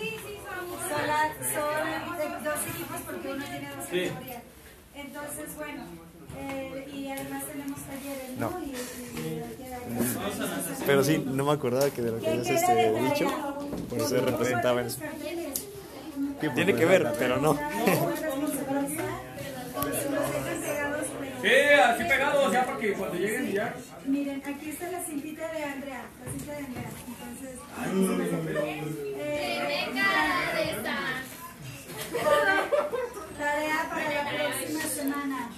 [0.00, 4.08] sí, son, son, la- son de- dos equipos porque uno tiene dos Sí.
[4.08, 4.42] categorías.
[4.94, 5.82] Entonces, bueno,
[6.38, 8.50] eh, y además tenemos talleres, ¿no?
[8.50, 8.60] No.
[8.60, 8.74] Y, y-
[9.20, 13.26] y- Pero sí, no me acordaba que de lo que ¿Qué habías este, dicho,
[13.90, 15.00] por eso ¿Cómo representaba en eso.
[16.54, 17.58] Tiene que ver, pero no.
[21.42, 23.74] Sí, así pegados ya porque cuando lleguen ya.
[24.04, 26.90] Miren, aquí está la cintita de Andrea, la cinta de Andrea.
[27.06, 27.58] Entonces,
[29.18, 30.96] eh, Rebeca de esta.
[33.38, 35.50] Tarea para la próxima semana.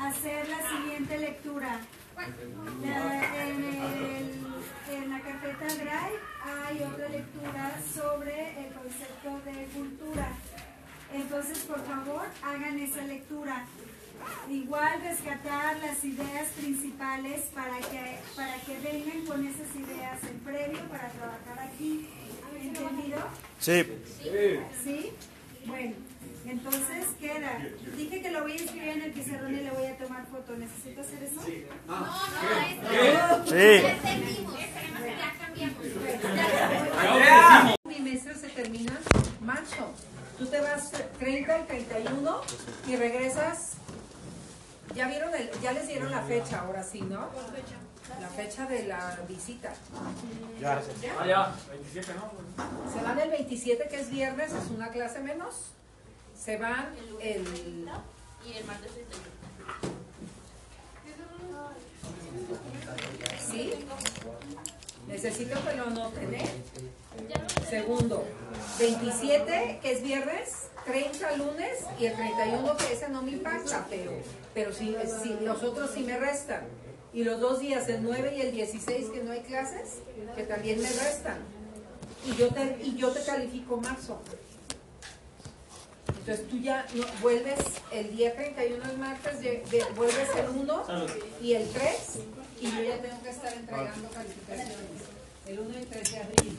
[0.00, 1.78] Hacer la siguiente lectura.
[2.16, 10.28] La- en, el- en la carpeta Drive hay otra lectura sobre el concepto de cultura.
[11.14, 13.64] Entonces, por favor, hagan esa lectura.
[14.50, 20.80] Igual rescatar las ideas principales para que, para que vengan con esas ideas en previo
[20.88, 22.08] para trabajar aquí.
[22.60, 23.18] ¿Entendido?
[23.60, 23.86] Sí.
[24.82, 25.12] ¿Sí?
[25.66, 25.94] Bueno,
[26.46, 27.58] entonces queda.
[27.96, 30.56] Dije que lo voy a escribir en el pizarrón y le voy a tomar foto.
[30.56, 31.40] ¿Necesito hacer eso?
[31.88, 32.28] Ah.
[32.82, 33.46] No, no, eso.
[33.46, 33.82] Sí.
[33.82, 34.58] Ya entendimos.
[34.58, 35.82] Ya cambiamos.
[37.84, 38.98] Mi maestro se termina
[39.40, 39.94] marzo.
[40.38, 42.40] 30 al 31
[42.88, 43.72] y regresas.
[44.94, 47.28] Ya vieron el, ya les dieron la fecha, ahora sí, ¿no?
[48.20, 49.72] La fecha de la visita.
[50.60, 50.80] Ya.
[51.20, 52.92] Ah, ya, 27, ¿no?
[52.92, 55.72] Se van el 27, que es viernes, es una clase menos.
[56.38, 57.88] Se van el.
[58.46, 59.36] Y el martes 31.
[63.50, 63.72] ¿Sí?
[65.08, 66.48] Necesito que lo noten, ¿eh?
[67.68, 68.24] Segundo,
[68.78, 74.12] 27, que es viernes, 30 lunes y el 31, que ese no me impacta, pero,
[74.54, 76.62] pero si, si los otros sí me restan.
[77.12, 80.00] Y los dos días, el 9 y el 16, que no hay clases,
[80.34, 81.38] que también me restan.
[82.26, 84.20] Y yo te, y yo te califico marzo.
[86.26, 87.60] Entonces tú ya no- vuelves
[87.92, 90.84] el día 31 el martes, de- de- vuelves el 1
[91.40, 92.18] y el 3
[92.60, 94.76] y yo ya tengo que estar entregando calificaciones.
[95.46, 96.58] El 1 y el 3 de abril.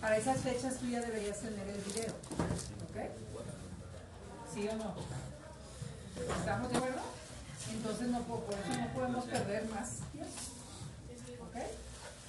[0.00, 2.10] Para esas fechas tú ya deberías tener el video.
[2.90, 2.96] ¿Ok?
[4.52, 4.96] ¿Sí o no?
[6.40, 7.00] ¿Estamos de acuerdo?
[7.70, 10.32] Entonces no, po- por eso no podemos perder más tiempo.
[11.40, 11.56] ¿Ok?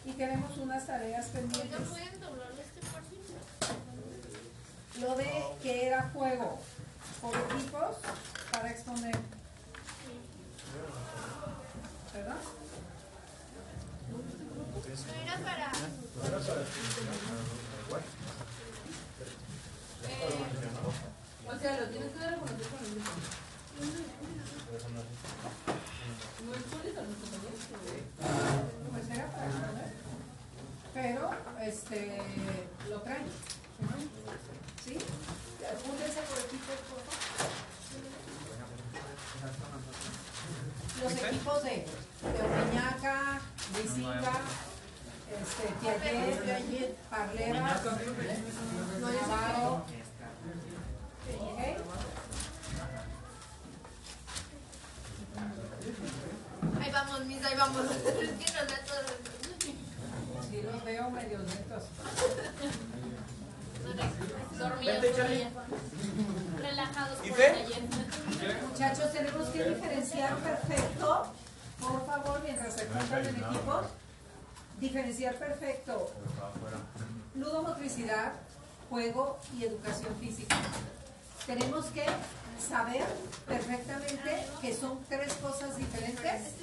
[0.05, 1.79] Y tenemos unas tareas pendientes.
[1.79, 5.01] ¿No pueden doblarle este sí?
[5.01, 5.29] Lo de
[5.61, 6.57] que era juego
[7.25, 7.95] por equipos
[8.51, 9.15] para exponer.
[12.13, 12.35] ¿Verdad?
[15.07, 15.71] No era para.
[21.47, 22.31] O sea, lo tienes con el.
[26.45, 26.93] ¿No expones?
[28.91, 29.25] Pues para.
[30.93, 32.21] Pero, este,
[32.89, 33.25] lo traen.
[34.85, 34.97] ¿Sí?
[35.65, 35.73] Por
[36.45, 37.25] equipos, por favor.
[41.03, 41.75] Los equipos de,
[42.21, 43.41] de Omeñaca,
[43.73, 44.35] Luisinga,
[45.33, 47.59] este, Piaget, Parleva,
[49.01, 49.73] Navarro.
[51.41, 51.59] ¿Ok?
[56.81, 57.87] Ahí vamos, mis, ahí vamos.
[60.49, 61.83] Sí, los veo medio lentos.
[66.57, 67.83] Relajados ¿Y por el taller.
[68.69, 71.25] Muchachos, tenemos que diferenciar perfecto,
[71.79, 73.81] por favor, mientras se juntan en equipo,
[74.79, 76.11] diferenciar perfecto
[77.35, 78.33] ludomotricidad,
[78.89, 80.55] juego y educación física.
[81.45, 82.05] Tenemos que
[82.67, 83.03] saber
[83.47, 86.53] perfectamente que son tres cosas diferentes,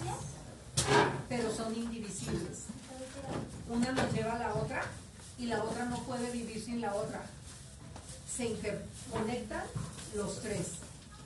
[1.29, 2.66] pero son indivisibles.
[3.68, 4.83] Una nos lleva a la otra
[5.38, 7.23] y la otra no puede vivir sin la otra.
[8.37, 9.64] Se interconectan
[10.16, 10.73] los tres.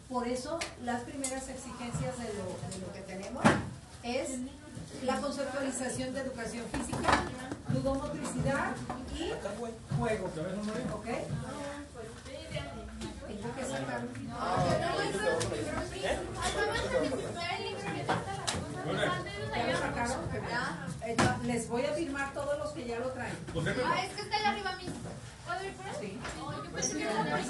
[0.08, 3.44] Por eso las primeras exigencias de lo, de lo que tenemos
[4.02, 4.30] es
[5.04, 7.24] la conceptualización de educación física,
[7.72, 8.74] ludomotricidad
[9.14, 9.32] y
[9.98, 10.26] juego.
[10.94, 11.06] ¿Ok?
[13.26, 14.02] Tengo que sacar.
[19.56, 20.16] ¿Ya lo sacaron?
[21.16, 23.36] No, Les voy a firmar todos los que ya lo traen.
[23.84, 24.94] Ah, es que está ahí arriba mismo.
[25.46, 25.94] ¿Puedo ir por él?
[26.00, 26.18] Sí.
[26.38, 27.44] No, yo pensé que era por ahí.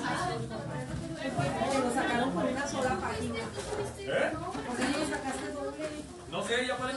[1.72, 3.38] Que lo sacaron por una sola página.
[3.38, 4.32] ¿Eh?
[4.66, 5.88] ¿Por qué no lo sacaste doble?
[6.30, 6.92] No sé, ya para.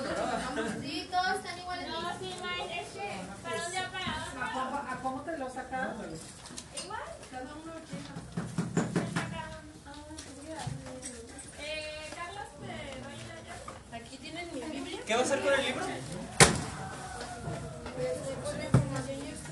[0.82, 1.88] Sí, todos están iguales.
[1.88, 3.08] No, sí, Mike, es que
[3.42, 4.40] para un día para otro.
[4.90, 5.96] ¿A cómo, te lo sacaron?
[6.84, 7.00] Igual.
[7.32, 7.74] Cada uno
[11.62, 13.56] Eh, Carlos, ¿me va a ir allá?
[14.04, 15.00] Aquí tienen mi Biblia.
[15.06, 15.86] ¿Qué va a hacer con el libro?
[18.44, 19.52] Con la información y esto.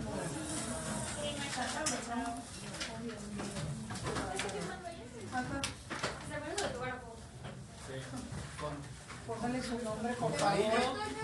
[9.27, 9.79] Póngale su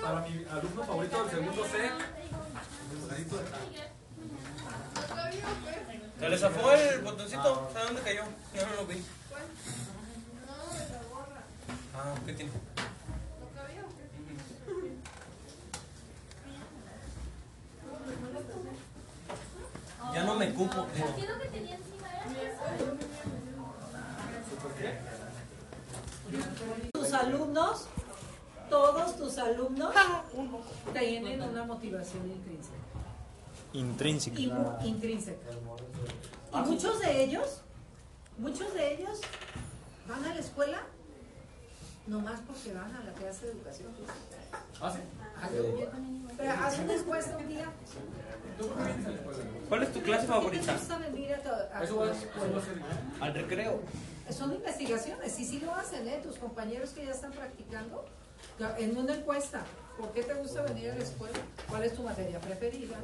[0.02, 1.66] para mi alumno favorito segundo
[6.94, 7.70] el botoncito.
[7.74, 8.24] ¿Sabe dónde cayó?
[8.24, 9.06] No lo vi.
[11.96, 12.52] Ah, ¿qué tiene?
[20.18, 20.84] Ya no me cupo.
[21.16, 22.08] Quiero que tenía encima
[26.92, 27.86] Tus alumnos,
[28.68, 29.94] todos tus alumnos
[30.92, 32.78] tienen una motivación intrínseca.
[33.74, 34.40] Intrínseca.
[34.40, 35.52] Y intrínseca.
[36.52, 37.62] Y muchos de ellos
[38.40, 39.22] Muchos de ellos
[40.08, 40.80] van a la escuela
[42.08, 44.64] nomás porque van a la clase de educación física.
[44.82, 45.00] ¿Ah, sí?
[46.38, 47.72] Pero a veces les cuesta un día.
[49.70, 50.74] ¿Cuál es tu clase ¿Qué te favorita?
[50.74, 52.04] gusta venir a, to- a Eso.
[53.20, 53.80] Al recreo.
[54.30, 56.20] Son investigaciones y sí lo hacen, ¿eh?
[56.24, 58.06] Tus compañeros que ya están practicando
[58.78, 59.64] en una encuesta.
[59.98, 61.38] ¿Por qué te gusta venir a la escuela?
[61.70, 62.98] ¿Cuál es tu materia preferida?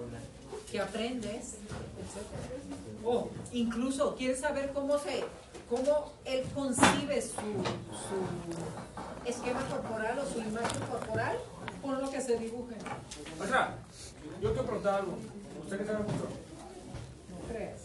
[0.70, 1.56] ¿Qué aprendes?
[2.00, 3.04] Etcétera.
[3.06, 5.24] O incluso quieres saber cómo se,
[5.70, 11.38] cómo él concibe su, su esquema corporal o su imagen corporal,
[11.82, 12.76] por lo que se dibuje.
[13.40, 13.76] Maestra,
[14.42, 15.18] yo quiero preguntar algo.
[15.74, 16.28] Usted que sabe mucho.
[17.30, 17.82] No creas.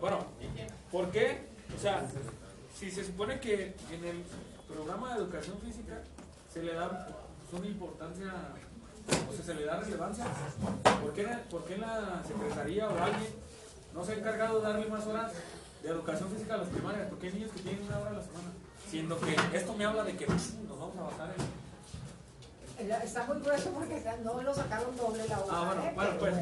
[0.00, 0.18] Bueno,
[0.92, 1.48] ¿por qué?
[1.74, 2.06] O sea,
[2.78, 4.22] si se supone que en el
[4.68, 6.02] programa de educación física
[6.52, 7.06] se le da
[7.50, 8.26] pues, una importancia,
[9.08, 10.26] o sea, se le da relevancia,
[11.00, 13.32] ¿por qué, por qué la secretaría o alguien
[13.94, 15.32] no se ha encargado de darle más horas
[15.82, 17.06] de educación física a los primarios?
[17.08, 18.50] Porque hay niños que tienen una hora a la semana.
[18.90, 21.34] Siendo que esto me habla de que pff, nos vamos a basar
[22.78, 22.92] en...
[23.02, 25.54] Está muy grueso porque no lo sacaron doble la hora.
[25.56, 25.92] Ah, bueno, ¿eh?
[25.94, 26.34] bueno, pues.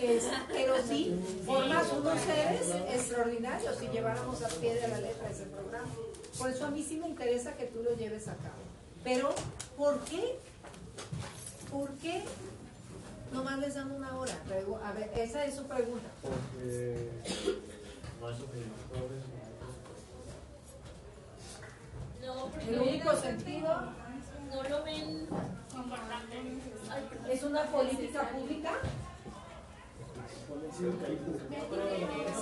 [0.00, 1.14] Es- pero sí,
[1.46, 5.88] formas unos seres extraordinarios si lleváramos a pie de la letra ese programa.
[6.38, 8.62] Por eso a mí sí me interesa que tú lo lleves a cabo.
[9.04, 9.34] Pero,
[9.76, 10.38] ¿por qué?
[11.70, 12.22] ¿Por qué
[13.32, 14.34] nomás les dan una hora?
[14.84, 16.08] A ver, esa es su pregunta.
[16.22, 16.68] Porque
[18.20, 18.78] no hay suficientes
[22.24, 23.68] No, porque El único sentido
[24.50, 25.28] no lo ven
[27.30, 28.72] es una política pública.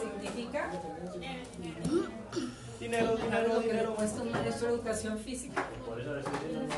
[0.00, 0.70] ¿Significa?
[2.78, 5.66] Dinero, ¿Sabes lo que le cuesta un maestro de educación física?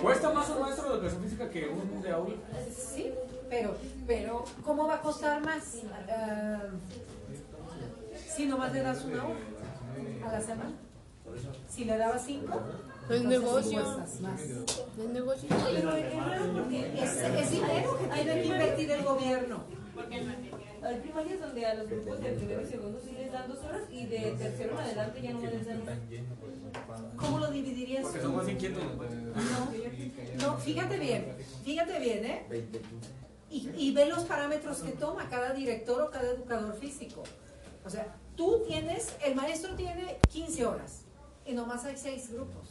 [0.03, 2.35] ¿Cuesta más un maestro de educación física que un de aula?
[2.75, 3.13] Sí,
[3.49, 3.77] pero,
[4.07, 5.83] pero ¿cómo va a costar más?
[6.11, 6.63] Ah,
[8.35, 9.39] si nomás le das una hora
[10.27, 10.73] a la semana.
[11.69, 12.61] Si le dabas cinco,
[13.09, 13.81] Es negocio.
[13.81, 14.21] Es
[15.09, 15.49] negocio.
[15.73, 16.05] Pero es
[17.03, 19.65] es, es dinero que tiene que invertir el gobierno.
[20.85, 23.83] Hay primarias donde a los grupos de primero y segundo sí les dan dos horas
[23.91, 25.83] y de tercero en adelante ya no les dan.
[27.17, 28.03] ¿Cómo lo dividirías?
[28.03, 28.83] Porque son más inquietos.
[30.41, 32.47] No, fíjate bien, fíjate bien, ¿eh?
[33.51, 37.23] Y, y ve los parámetros que toma cada director o cada educador físico.
[37.85, 41.03] O sea, tú tienes, el maestro tiene 15 horas
[41.45, 42.71] y nomás hay 6 grupos.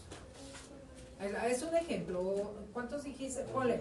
[1.47, 2.51] Es un ejemplo.
[2.73, 3.43] ¿Cuántos dijiste?
[3.53, 3.79] Ponle.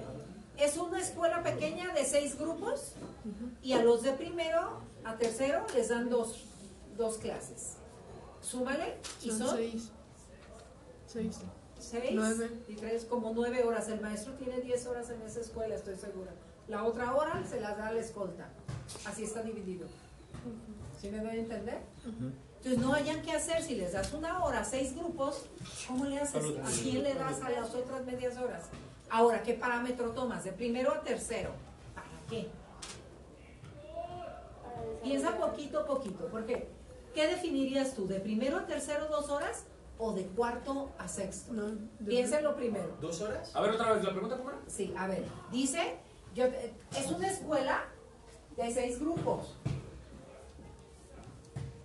[0.61, 2.93] Es una escuela pequeña de 6 grupos
[3.63, 6.45] y a los de primero a tercero les dan dos,
[6.97, 7.77] dos clases.
[8.43, 9.91] Súmale y Son son seis.
[11.07, 11.39] Seis.
[11.79, 12.51] seis Nueve.
[12.69, 13.89] y tres como nueve horas.
[13.89, 16.33] El maestro tiene 10 horas en esa escuela, estoy segura.
[16.69, 18.49] La otra hora se las da a la escolta.
[19.07, 19.87] Así está dividido.
[21.01, 21.79] ¿Sí me doy a entender?
[22.59, 25.47] Entonces no hayan que hacer, si les das una hora, seis grupos,
[25.89, 26.45] ¿cómo le haces?
[26.45, 28.65] ¿A quién le das a las otras medias horas?
[29.11, 30.45] Ahora, ¿qué parámetro tomas?
[30.45, 31.51] De primero a tercero.
[31.95, 32.49] ¿Para qué?
[35.03, 36.69] Piensa poquito a poquito, porque
[37.15, 38.07] ¿qué definirías tú?
[38.07, 39.65] ¿De primero a tercero dos horas
[39.99, 41.53] o de cuarto a sexto?
[42.07, 42.97] Piensa en lo primero.
[43.01, 43.55] ¿Dos horas?
[43.55, 44.59] A ver, otra vez, ¿la pregunta cómo era?
[44.67, 45.97] Sí, a ver, dice,
[46.35, 47.85] yo, es una escuela
[48.57, 49.57] de seis grupos.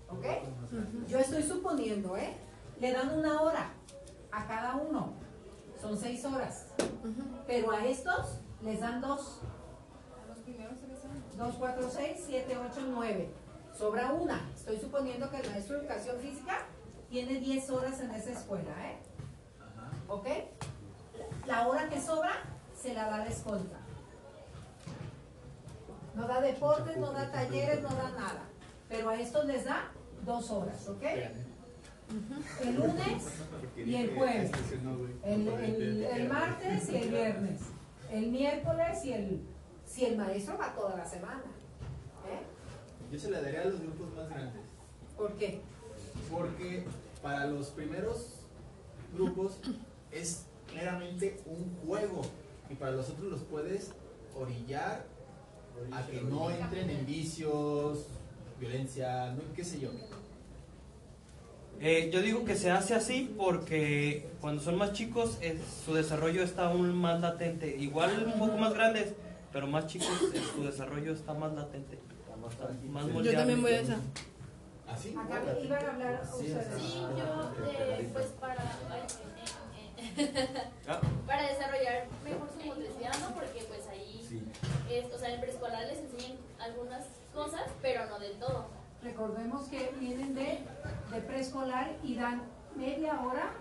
[0.09, 0.25] ¿Ok?
[1.07, 2.33] Yo estoy suponiendo, ¿eh?
[2.79, 3.69] Le dan una hora
[4.31, 5.13] a cada uno.
[5.85, 6.65] Son seis horas.
[7.45, 9.39] Pero a estos les dan dos.
[11.37, 13.29] Dos, cuatro, seis, siete, ocho, nueve.
[13.77, 14.49] Sobra una.
[14.55, 16.65] Estoy suponiendo que el maestro de educación física
[17.07, 18.97] tiene 10 horas en esa escuela, ¿eh?
[20.07, 20.27] ¿Ok?
[21.45, 22.31] La hora que sobra
[22.75, 23.77] se la da la escolta.
[26.15, 28.41] No da deportes, no da talleres, no da nada.
[28.89, 29.91] Pero a estos les da
[30.25, 31.03] dos horas, ¿ok?
[32.63, 33.23] El lunes
[33.77, 34.51] y el jueves.
[35.23, 37.59] El, el- el martes y el viernes.
[38.11, 39.41] El miércoles y el...
[39.85, 41.41] Si el maestro va toda la semana.
[41.41, 43.11] ¿eh?
[43.11, 44.61] Yo se la daría a los grupos más grandes.
[45.17, 45.61] ¿Por qué?
[46.31, 46.83] Porque
[47.21, 48.33] para los primeros
[49.13, 49.57] grupos
[50.11, 52.21] es meramente un juego
[52.69, 53.91] y para los otros los puedes
[54.35, 55.05] orillar
[55.91, 58.07] a que no entren en vicios,
[58.59, 59.89] violencia, no, qué sé yo.
[61.81, 66.41] Eh, yo digo que se hace así porque cuando son más chicos es- su desarrollo
[66.43, 67.75] está aún más latente.
[67.77, 69.13] Igual un poco más grandes,
[69.51, 71.99] pero más chicos eh, su desarrollo está más latente.
[72.23, 73.37] Está más Yo moldeable.
[73.37, 73.97] también voy a esa.
[74.87, 75.15] ¿Así?
[75.17, 76.81] Acá iban a hablar Sí, ustedes.
[76.81, 79.07] Sí, yo, eh, pues para, eh,
[80.17, 80.37] eh,
[80.87, 81.01] Ah.
[81.27, 83.33] para desarrollar mejor su motricidad, ¿no?
[83.35, 84.21] Porque pues ahí,
[84.89, 87.03] es, o sea, en preescolar les enseñan algunas
[87.33, 88.67] cosas, pero no del todo.
[89.05, 90.59] Recordemos que vienen de,
[91.11, 92.41] de preescolar y dan
[92.75, 93.51] media hora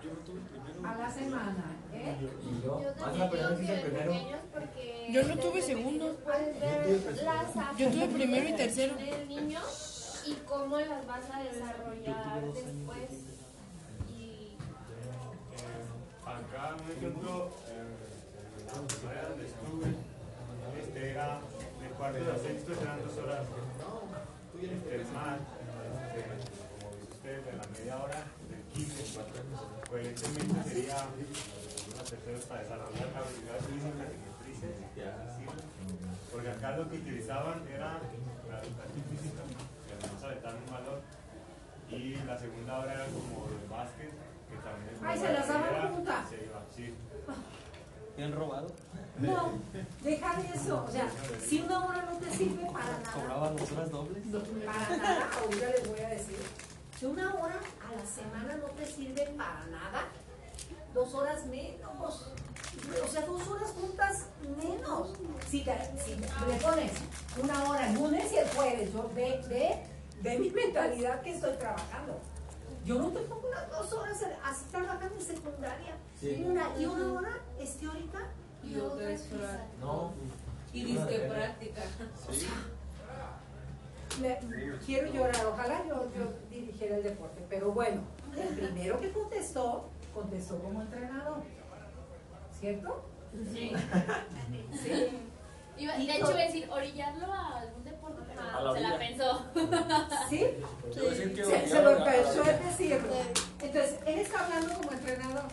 [0.83, 1.65] a la semana.
[1.93, 2.15] ¿eh?
[2.63, 6.17] Yo también digo que de pequeños porque Yo no tuve segundo.
[6.25, 8.95] ver las Yo tuve primero y tercero.
[8.95, 9.61] del niño
[10.25, 13.11] y cómo las vas a desarrollar después.
[14.09, 14.57] Y
[16.25, 17.85] Acá, un ejemplo, eh,
[18.57, 19.95] en la donde estuve,
[20.81, 21.39] este era
[21.81, 23.45] de cuarto a sexto, eran dos horas
[24.63, 26.21] este, más, este,
[26.79, 29.19] como dice usted, de la media hora, del 15,
[29.89, 35.61] coherentemente sería unos terceros para desarrollar la habilidad física y decirlo.
[36.31, 37.99] porque acá lo que utilizaban era
[38.49, 39.41] la educación física,
[39.87, 41.01] que además aventaban un valor,
[41.89, 45.93] y la segunda hora era como el básquet, que también es Ay, se las daban
[45.93, 46.29] juntas.
[46.29, 46.93] se iba, sí.
[48.17, 48.67] ¿Me han robado?
[49.19, 49.53] No,
[50.03, 50.85] deja de eso.
[50.87, 51.07] O sea,
[51.47, 54.23] si una hora no te sirve para nada, ¿Cobraban las horas dobles?
[54.65, 56.37] para nada, ahorita les voy a decir.
[56.99, 60.03] Si una hora a la semana no te sirve para nada,
[60.93, 62.31] dos horas menos.
[63.03, 64.25] O sea, dos horas juntas
[64.57, 65.13] menos.
[65.49, 66.91] Si, te- si le pones
[67.41, 69.83] una hora el lunes y el jueves, yo ve, ve,
[70.21, 72.19] ve mi mentalidad que estoy trabajando.
[72.85, 75.95] Yo no te pongo unas dos horas así trabajando en secundaria.
[76.19, 76.35] Sí.
[76.39, 78.19] Y, una, y una hora es teórica
[78.63, 79.65] y otra es física.
[79.81, 80.13] No.
[80.71, 81.81] Y disque práctica.
[84.21, 84.39] Me-
[84.85, 88.01] quiero llorar, ojalá yo, yo dirigiera el deporte, pero bueno,
[88.37, 91.41] el primero que contestó, contestó como entrenador,
[92.59, 93.03] ¿cierto?
[93.51, 93.73] Sí.
[94.81, 95.09] Sí.
[95.77, 98.97] Iba- de hecho, iba a decir orillarlo a algún deporte, pero A la se la
[98.97, 99.45] pensó.
[100.29, 100.39] ¿Sí?
[100.93, 103.13] Que Se, lo pensó en decirlo.
[103.61, 105.43] Entonces, él está hablando como entrenador.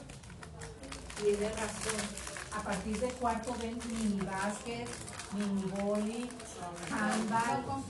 [1.23, 2.33] Tiene razón.
[2.55, 4.89] A partir de cuarto ven mini básquet,
[5.33, 6.29] mini boli,
[6.91, 7.83] handball.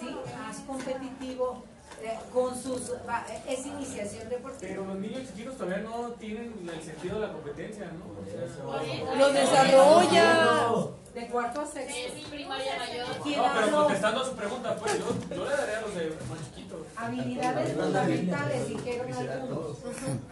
[0.00, 1.64] Sí, más competitivo.
[2.02, 4.60] Eh, con sus, va, es iniciación deportiva.
[4.60, 8.04] Pero los niños chiquitos todavía no tienen el sentido de la competencia, ¿no?
[8.20, 10.88] O sea, Lo desarrolla.
[11.14, 12.30] De cuarto a sexto.
[12.30, 13.06] Primaria mayor.
[13.22, 16.10] ¿Quién No, pero contestando a su pregunta, pues yo, yo le daría a los de
[16.28, 16.78] más chiquitos.
[16.96, 19.78] Habilidades fundamentales, dijeron algunos.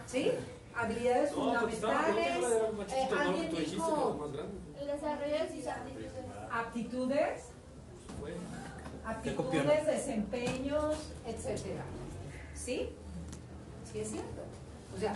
[0.05, 0.31] ¿Sí?
[0.75, 2.43] Habilidades fundamentales.
[2.93, 4.29] Eh, alguien dijo.
[4.79, 6.11] El desarrollo de sus aptitudes.
[6.51, 7.43] aptitudes,
[9.07, 10.95] aptitudes, desempeños,
[11.25, 11.83] etcétera.
[12.53, 12.89] ¿Sí?
[13.91, 14.41] Sí es cierto.
[14.95, 15.15] O sea,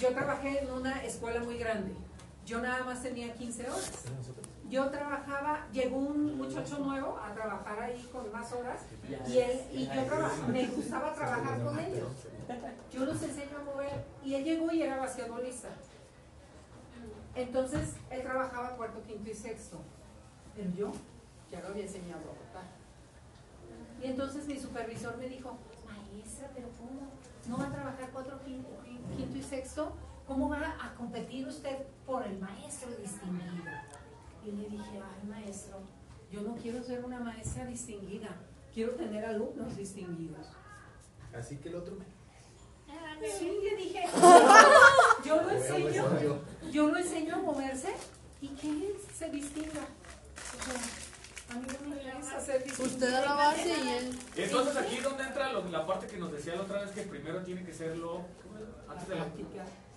[0.00, 1.92] yo trabajé en una escuela muy grande.
[2.46, 3.92] Yo nada más tenía 15 horas.
[4.70, 8.82] Yo trabajaba, llegó un muchacho nuevo a trabajar ahí con más horas
[9.28, 9.92] y él y yo
[10.48, 12.08] me gustaba trabajar con ellos.
[12.92, 15.68] Yo los enseño a mover y él llegó y era basquetbolista.
[17.34, 19.80] Entonces él trabajaba cuarto, quinto y sexto.
[20.54, 20.92] Pero yo
[21.50, 22.68] ya lo había enseñado a votar.
[24.02, 27.10] Y entonces mi supervisor me dijo, maestra, pero ¿cómo?
[27.48, 28.68] ¿No va a trabajar cuatro, quinto,
[29.16, 29.92] quinto y sexto?
[30.26, 31.76] ¿Cómo va a competir usted
[32.06, 33.64] por el maestro distinguido?
[34.46, 35.80] Y le dije, ay maestro,
[36.30, 38.28] yo no quiero ser una maestra distinguida,
[38.72, 40.46] quiero tener alumnos distinguidos.
[41.36, 42.04] Así que el otro me.
[43.28, 44.04] Sí, le dije,
[45.24, 46.04] yo lo enseño,
[46.72, 47.94] yo lo enseño a moverse
[48.40, 49.86] y que él se distinga.
[50.58, 50.80] O sea,
[51.50, 52.86] a mí no me distinguido.
[52.86, 54.18] Usted da la base y él.
[54.36, 57.02] Entonces aquí es donde entra lo- la parte que nos decía la otra vez que
[57.02, 58.22] primero tiene que ser lo
[58.88, 59.24] antes de lo,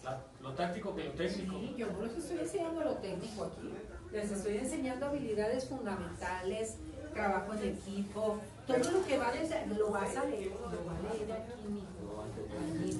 [0.03, 1.59] la- lo táctico que lo técnico.
[1.59, 3.73] Sí, yo no les estoy enseñando lo técnico aquí.
[4.11, 6.75] Les estoy enseñando habilidades fundamentales,
[7.13, 11.13] trabajo en equipo, todo lo que va desde, lo vas a leer, lo va a
[11.15, 11.87] leer aquí mismo.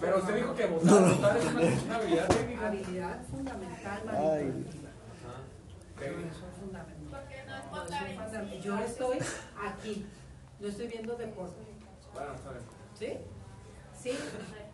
[0.01, 2.68] Pero usted dijo que votar, votar es una, una habilidad técnica.
[2.68, 4.43] Habilidad fundamental, Ay.
[4.45, 4.89] manipulativa.
[6.01, 7.03] Eso es fundamental.
[7.14, 8.64] No.
[8.64, 9.18] Yo estoy
[9.66, 10.05] aquí,
[10.59, 11.61] no estoy viendo deporte.
[12.14, 12.64] Bueno, está bien.
[12.95, 14.09] ¿Sí?
[14.11, 14.18] ¿Sí?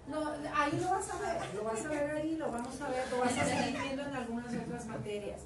[0.07, 3.03] No, ahí lo vas a ver, lo vas a ver ahí, lo vamos a ver,
[3.11, 5.41] lo vas a seguir viendo en algunas otras materias.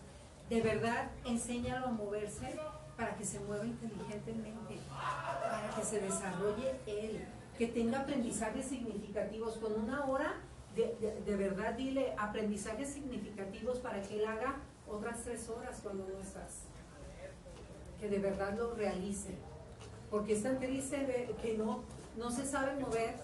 [0.49, 2.55] De verdad, enséñalo a moverse
[2.97, 7.25] para que se mueva inteligentemente, para que se desarrolle él,
[7.57, 9.57] que tenga aprendizajes significativos.
[9.57, 10.33] Con una hora,
[10.75, 14.55] de, de- de verdad, dile aprendizajes significativos para que él haga
[14.87, 16.63] otras tres horas cuando no estás.
[18.03, 19.33] Que de verdad lo realice.
[20.11, 21.83] Porque es tan triste que no,
[22.17, 23.15] no se sabe mover.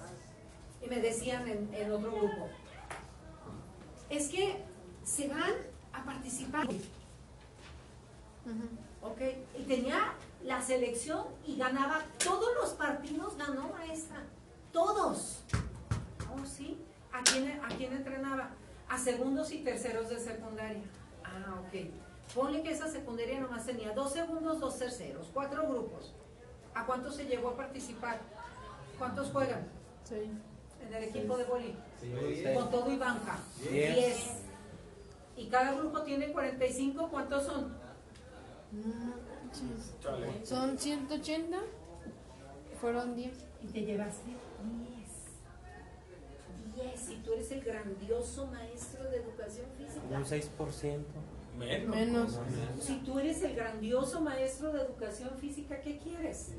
[0.82, 2.48] Y me decían en, en otro grupo,
[4.10, 4.64] es que
[5.04, 5.52] se van
[5.92, 6.66] a participar.
[9.02, 9.22] Ok,
[9.58, 10.14] y tenía
[10.46, 14.24] la selección y ganaba todos los partidos, ganó maestra,
[14.72, 15.44] todos.
[16.34, 16.78] Oh, sí.
[17.12, 18.52] ¿A quién, ¿A quién entrenaba?
[18.88, 20.84] A segundos y terceros de secundaria.
[21.26, 22.09] Ah, ok.
[22.34, 26.14] Ponle que esa secundaria nomás tenía dos segundos, dos terceros, cuatro grupos.
[26.76, 28.20] ¿A cuántos se llegó a participar?
[28.98, 29.68] ¿Cuántos juegan?
[30.12, 31.76] En el equipo de boli.
[32.00, 32.56] Seis.
[32.56, 33.38] Con todo y banca.
[33.70, 33.96] Diez.
[33.96, 34.18] 10.
[35.38, 37.10] Y cada grupo tiene 45.
[37.10, 37.76] ¿Cuántos son?
[38.72, 39.94] Manches.
[40.48, 41.58] Son 180.
[42.80, 43.34] Fueron 10.
[43.64, 44.32] Y te llevaste
[46.76, 46.90] 10.
[46.92, 47.10] 10.
[47.10, 50.02] Y tú eres el grandioso maestro de educación física.
[50.10, 51.04] Un 6%.
[51.60, 51.96] Menos.
[51.96, 52.40] Menos.
[52.80, 56.54] Si tú eres el grandioso maestro de educación física, ¿qué quieres?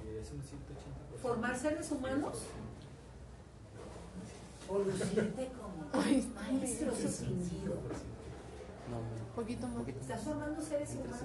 [1.22, 2.42] ¿Formar seres humanos?
[4.68, 5.90] ¿O lucirte como
[6.34, 7.74] maestro distinguido?
[9.34, 9.88] Poquito más.
[9.88, 11.20] Estás formando seres humanos.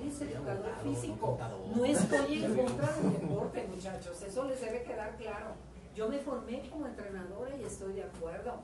[0.00, 1.38] Eres educador físico.
[1.74, 4.22] No estoy en contra del deporte, muchachos.
[4.22, 5.54] Eso les debe quedar claro.
[5.94, 8.54] Yo me formé como entrenadora y estoy de acuerdo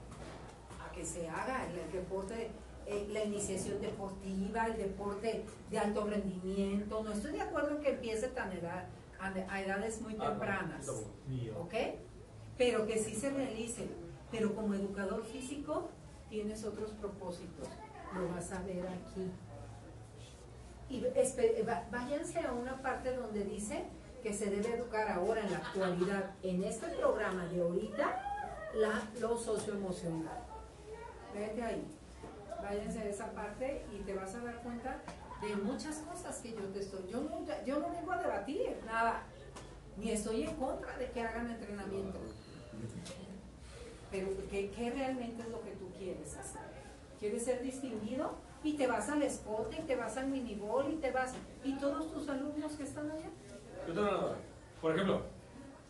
[0.84, 2.50] a que se haga el deporte,
[2.90, 7.04] eh, la iniciación deportiva, el deporte de alto rendimiento.
[7.04, 8.86] No estoy de acuerdo en que empiece tan edad,
[9.20, 10.88] a, edades muy Ah, tempranas.
[11.56, 11.74] ¿Ok?
[12.58, 13.86] Pero que sí se realice.
[14.32, 15.90] Pero como educador físico
[16.28, 17.68] tienes otros propósitos.
[18.14, 19.30] Lo vas a ver aquí.
[20.88, 21.04] Y
[21.92, 23.84] váyanse a una parte donde dice
[24.20, 28.20] que se debe educar ahora en la actualidad, en este programa de ahorita,
[28.74, 30.42] la, lo socioemocional.
[31.32, 31.99] Vete ahí.
[32.70, 35.02] Váyanse a esa parte y te vas a dar cuenta
[35.42, 37.00] de muchas cosas que yo te estoy.
[37.10, 39.24] Yo no, yo no vengo a debatir nada,
[39.96, 42.20] ni estoy en contra de que hagan entrenamiento.
[44.12, 46.62] Pero ¿qué, qué realmente es lo que tú quieres hacer?
[47.18, 48.36] ¿Quieres ser distinguido?
[48.62, 51.34] Y te vas al spot, y te vas al minibol, y te vas.
[51.64, 53.30] ¿Y todos tus alumnos que están allá?
[53.88, 54.36] Yo tengo una duda.
[54.80, 55.22] Por ejemplo,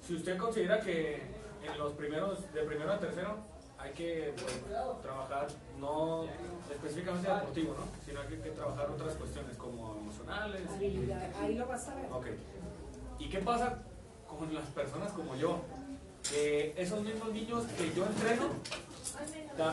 [0.01, 1.17] si usted considera que
[1.63, 3.50] en los primeros, de primero a tercero,
[3.83, 6.25] hay que pues, trabajar no
[6.71, 7.85] específicamente deportivo, ¿no?
[8.05, 10.63] Sino que hay que trabajar otras cuestiones como emocionales.
[11.41, 12.07] ahí lo vas a ver.
[12.13, 12.27] Ok.
[13.19, 13.79] ¿Y qué pasa
[14.29, 15.61] con las personas como yo?
[16.29, 18.51] Que esos mismos niños que yo entreno,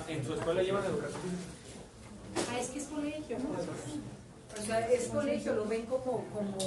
[0.07, 2.51] en su escuela llevan educación física.
[2.51, 3.37] Ah, es que es colegio.
[4.57, 6.57] O sea, es colegio, lo ven como, como,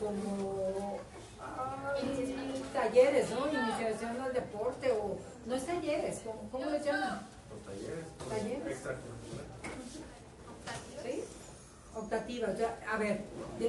[0.00, 0.98] como
[1.40, 3.48] ay, talleres, ¿no?
[3.48, 5.18] Iniciación al deporte o
[5.48, 7.26] no es talleres, ¿cómo, cómo les llaman?
[7.50, 8.04] Los talleres.
[8.18, 8.66] los ¿Talleres?
[8.66, 9.48] extracurriculares.
[11.02, 11.24] ¿Sí?
[11.94, 12.58] Optativas.
[12.58, 13.24] Ya, a ver,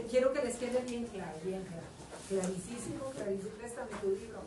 [0.09, 1.87] quiero que les quede bien claro, bien claro.
[2.27, 3.49] Clarísimo, clarísimo.
[3.57, 4.41] Préstame tu libro.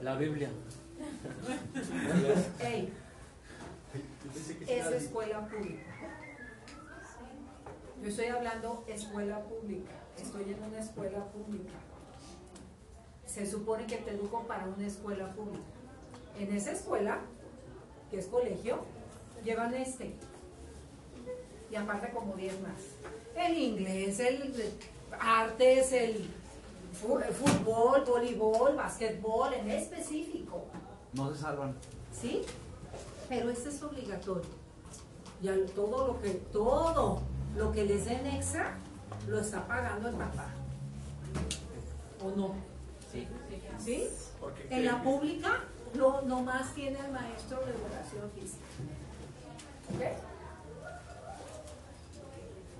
[0.00, 0.50] La Biblia.
[2.60, 2.92] Ey,
[4.68, 5.82] es escuela pública.
[8.02, 9.92] Yo estoy hablando escuela pública.
[10.16, 11.72] Estoy en una escuela pública.
[13.34, 15.64] Se supone que te educo para una escuela pública.
[16.38, 17.18] En esa escuela,
[18.08, 18.84] que es colegio,
[19.44, 20.14] llevan este.
[21.68, 22.80] Y aparte como 10 más.
[23.34, 24.54] El inglés, el
[25.18, 26.30] artes, el
[26.92, 30.66] fútbol, voleibol, básquetbol, en específico.
[31.14, 31.74] No se salvan.
[32.12, 32.42] ¿Sí?
[33.28, 34.44] Pero este es obligatorio.
[35.42, 37.20] Y todo lo que, todo
[37.56, 38.78] lo que les den extra,
[39.26, 40.50] lo está pagando el papá.
[42.22, 42.73] ¿O no?
[43.78, 44.08] Sí.
[44.70, 45.60] En la pública,
[45.94, 48.64] no, nomás tiene el maestro de educación física.
[49.94, 50.02] ¿Ok?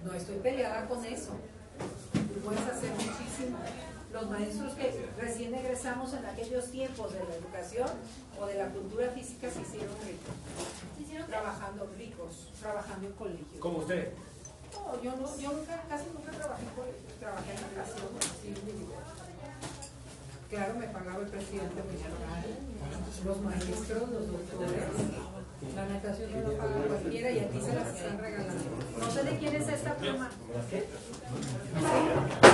[0.04, 1.32] No estoy peleada con eso.
[2.12, 3.58] Tú puedes hacer muchísimo.
[4.12, 7.88] Los maestros que recién egresamos en aquellos tiempos de la educación
[8.40, 11.26] o de la cultura física se hicieron ricos.
[11.26, 13.60] Trabajando ricos, trabajando en colegios.
[13.60, 14.12] Como usted.
[14.72, 19.23] No, yo, no, yo nunca, casi nunca trabajé en colegio, trabajé en natación, así individual.
[20.50, 22.44] Claro, me pagaba el presidente municipal,
[23.24, 24.84] los maestros, los doctores.
[25.74, 28.64] La natación no la paga cualquiera y aquí se las están regalando.
[29.00, 30.30] No sé de quién es esta pluma.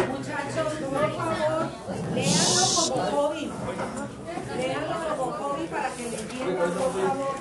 [0.09, 1.69] Muchachos, por favor,
[2.15, 3.51] léanlo como hobby.
[4.57, 7.35] Léanlo como hobby para que le entiendan, por favor.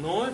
[0.00, 0.26] No,